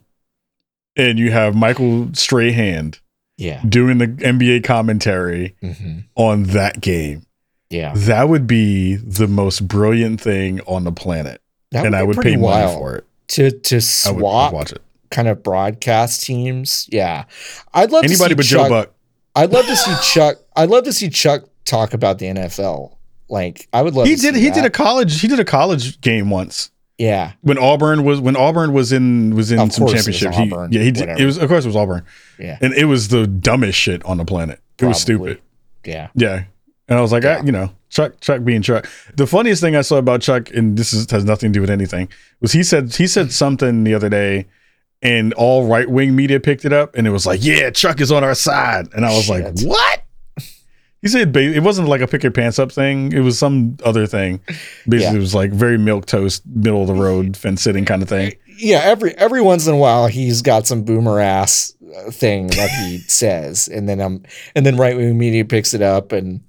[0.96, 2.94] and you have Michael Strahan
[3.38, 6.04] yeah doing the NBA commentary mhm.
[6.16, 7.26] on that game.
[7.70, 11.42] yeah That would be the most brilliant thing on the planet.
[11.72, 13.06] that and I would pay money for it.
[13.30, 14.82] to to I would I'd swap watch it.
[15.10, 16.88] kind of broadcast teams.
[16.92, 17.26] Yeah,
[17.74, 18.94] I'd love Anybody to but see Joe Buck.
[19.36, 20.38] I'd love to see Chuck.
[20.56, 22.96] I'd love to see Chuck talk about the NFL.
[23.30, 24.08] Like I would love.
[24.08, 26.72] He to did see he did a college he did a college game once.
[26.98, 27.34] yeah.
[27.42, 30.34] When Auburn was when Auburn was in was in Of some course it championship.
[30.72, 31.22] He, yeah, he did whatever.
[31.22, 32.06] it was of course it was Auburn.
[32.38, 32.58] Yeah.
[32.62, 34.60] And it was the dumbest shit on the planet.
[34.80, 35.42] It was stupid.
[35.86, 36.10] Yeah.
[36.16, 36.44] Yeah.
[36.88, 38.90] And I was like, I, you know, Chuck, Chuck being Chuck.
[39.16, 41.70] The funniest thing I saw about Chuck, and this is, has nothing to do with
[41.70, 42.10] anything,
[42.42, 44.48] was he said he said something the other day,
[45.04, 48.12] and all right wing media picked it up, and it was like, yeah, Chuck is
[48.12, 49.44] on our side, and I was Shit.
[49.46, 50.02] like, what?
[51.02, 53.12] He said ba- it wasn't like a pick your pants up thing.
[53.14, 54.42] It was some other thing.
[54.88, 55.14] Basically, Yeah.
[55.14, 58.34] it was like very milk toast, middle of the road, fence sitting kind of thing.
[58.58, 62.70] Yeah, every every once in a while he's got some boomer ass uh, thing that
[62.70, 64.24] he says, and then um,
[64.56, 66.42] and then right wing media picks it up, and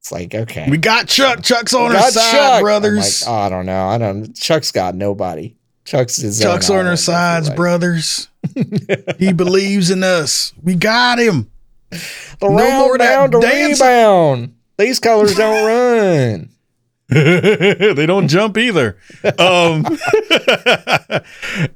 [0.00, 1.42] it's like, okay, We got Chuck.
[1.44, 2.60] Chuck's on our side, Chuck.
[2.62, 3.22] Brothers.
[3.22, 4.34] like, oh, I don't know, I don't.
[4.34, 5.54] Chuck's got nobody.
[5.84, 8.28] Chuck's his Chuck's on our sides, brothers.
[9.18, 10.52] he believes in us.
[10.60, 11.48] We got him.
[12.40, 13.86] The No round more of that bound to dancing.
[13.86, 14.54] rebound.
[14.78, 16.50] These colors don't run.
[17.08, 18.98] they don't jump either.
[19.38, 19.84] Um,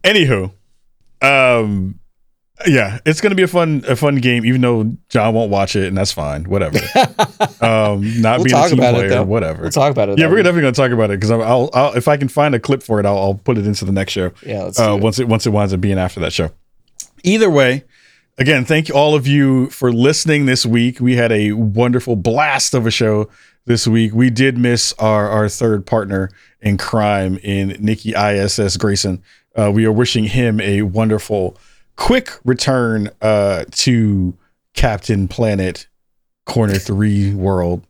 [0.05, 0.53] anywho,
[1.23, 1.99] um,
[2.67, 4.45] yeah, it's gonna be a fun a fun game.
[4.45, 6.45] Even though John won't watch it, and that's fine.
[6.45, 6.79] Whatever.
[7.63, 9.23] Um, not We'll being a talk team about it, player, though.
[9.25, 9.63] whatever.
[9.63, 10.19] We'll talk about it.
[10.19, 10.45] yeah, that we're week.
[10.45, 12.99] definitely gonna talk about it because I'll, I'll if I can find a clip for
[13.01, 14.33] it, I'll, I'll put it into the next show.
[14.45, 15.03] Yeah, let's uh, do it.
[15.03, 16.51] once it once it winds up being after that show.
[17.23, 17.85] Either way,
[18.39, 21.01] again, thank you all of you for listening this week.
[21.01, 23.29] We had a wonderful blast of a show
[23.67, 24.13] this week.
[24.15, 29.23] We did miss our our third partner in crime in Nikki ISS Grayson.
[29.57, 31.57] Uh, we are wishing him a wonderful,
[31.97, 34.37] quick return uh, to
[34.75, 35.87] Captain Planet
[36.47, 37.87] Corner Three World,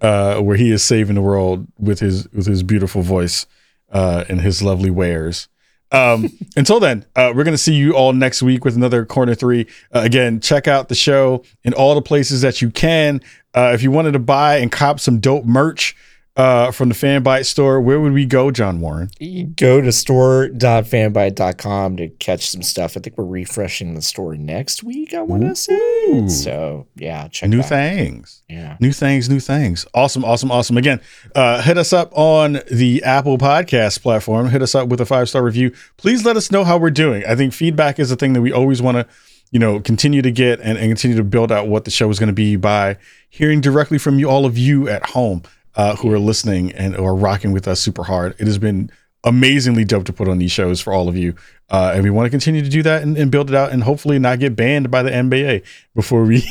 [0.00, 3.46] uh, where he is saving the world with his with his beautiful voice
[3.90, 5.48] uh, and his lovely wares.
[5.92, 9.34] Um, until then, uh, we're going to see you all next week with another Corner
[9.34, 9.66] Three.
[9.94, 13.20] Uh, again, check out the show in all the places that you can.
[13.54, 15.94] Uh, if you wanted to buy and cop some dope merch
[16.34, 19.10] uh, from the Fanbyte store, where would we go, John Warren?
[19.20, 22.96] You go to store.fanbyte.com to catch some stuff.
[22.96, 26.28] I think we're refreshing the store next week, I want to say.
[26.28, 28.42] So, yeah, check New things.
[28.48, 28.78] Yeah.
[28.80, 29.84] New things, new things.
[29.92, 30.78] Awesome, awesome, awesome.
[30.78, 31.02] Again,
[31.34, 34.48] uh, hit us up on the Apple Podcast platform.
[34.48, 35.70] Hit us up with a five star review.
[35.98, 37.26] Please let us know how we're doing.
[37.26, 39.06] I think feedback is a thing that we always want to,
[39.50, 42.18] you know, continue to get and, and continue to build out what the show is
[42.18, 42.96] going to be by
[43.28, 45.42] hearing directly from you, all of you at home
[45.76, 48.34] uh, who are listening and are rocking with us super hard.
[48.38, 48.90] It has been
[49.24, 51.34] amazingly dope to put on these shows for all of you.
[51.70, 53.82] Uh, and we want to continue to do that and, and build it out and
[53.84, 55.62] hopefully not get banned by the NBA
[55.94, 56.44] before we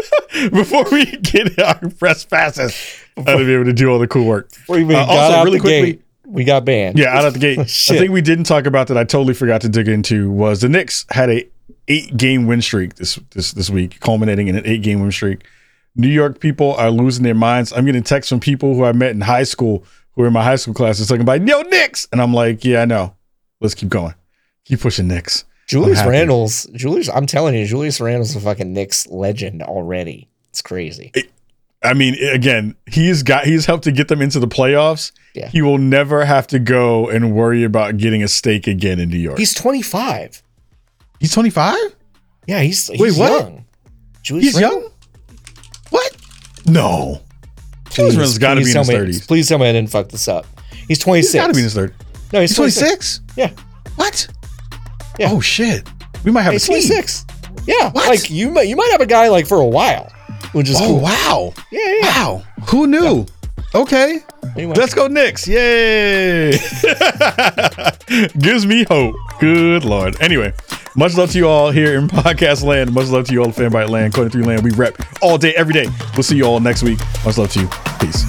[0.52, 2.74] before we get our press passes
[3.16, 4.50] uh, to be able to do all the cool work.
[4.68, 6.02] We Uh, got also, out really the quickly- gate.
[6.28, 6.98] We got banned.
[6.98, 7.58] Yeah, out of the gate.
[7.60, 7.98] a Shit.
[8.00, 11.06] thing we didn't talk about that I totally forgot to dig into was the Knicks
[11.10, 11.48] had a
[11.86, 15.46] eight game win streak this this this week, culminating in an eight game win streak.
[15.96, 17.72] New York people are losing their minds.
[17.72, 20.44] I'm getting texts from people who I met in high school who are in my
[20.44, 23.14] high school classes talking about yo Knicks, and I'm like, yeah, I know.
[23.60, 24.14] Let's keep going.
[24.64, 25.44] Keep pushing Knicks.
[25.66, 26.04] Julius.
[26.04, 27.08] Randle's Julius.
[27.08, 30.28] I'm telling you, Julius Randle's a fucking Knicks legend already.
[30.50, 31.12] It's crazy.
[31.82, 35.12] I mean, again, he's got he's helped to get them into the playoffs.
[35.34, 35.48] Yeah.
[35.48, 39.18] He will never have to go and worry about getting a stake again in New
[39.18, 39.38] York.
[39.38, 40.42] He's 25.
[41.20, 41.76] He's 25?
[42.46, 43.30] Yeah, he's, he's Wait, what?
[43.30, 43.64] young.
[44.22, 44.82] Julius He's Randle?
[44.82, 44.90] young?
[46.66, 47.22] No.
[47.90, 49.26] Julius Randle's gotta be in his 30s.
[49.28, 50.46] Please tell me I didn't fuck this up.
[50.70, 51.34] He's He's 26.
[51.34, 51.92] got to be in his 30s.
[52.32, 53.18] no, he's He's 26.
[53.18, 53.20] 26?
[53.36, 53.50] Yeah.
[53.96, 54.28] What?
[55.18, 55.28] Yeah.
[55.32, 55.88] Oh shit.
[56.24, 56.82] We might have He's a team.
[56.88, 57.24] 26.
[57.66, 57.90] Yeah.
[57.92, 58.08] What?
[58.08, 60.12] Like you might you might have a guy like for a while,
[60.52, 61.00] which is Oh cool.
[61.00, 61.54] wow.
[61.72, 62.02] Yeah, yeah.
[62.24, 62.42] Wow.
[62.68, 63.26] Who knew?
[63.74, 64.18] Okay.
[64.54, 65.46] Anyway, Let's go Knicks.
[65.48, 66.52] Yay.
[68.38, 69.14] Gives me hope.
[69.40, 70.20] Good lord.
[70.20, 70.52] Anyway,
[70.96, 72.92] much love to you all here in podcast land.
[72.92, 74.62] Much love to you all in Fanbyte land, Corner 3 land.
[74.62, 75.86] We rep all day, every day.
[76.14, 76.98] We'll see you all next week.
[77.24, 77.68] Much love to you.
[78.00, 78.24] Peace.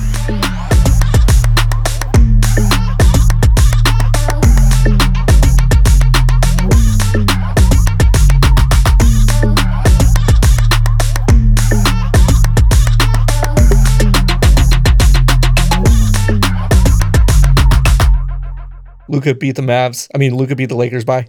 [19.09, 20.09] Luka beat the Mavs.
[20.13, 21.22] I mean, Luka beat the Lakers by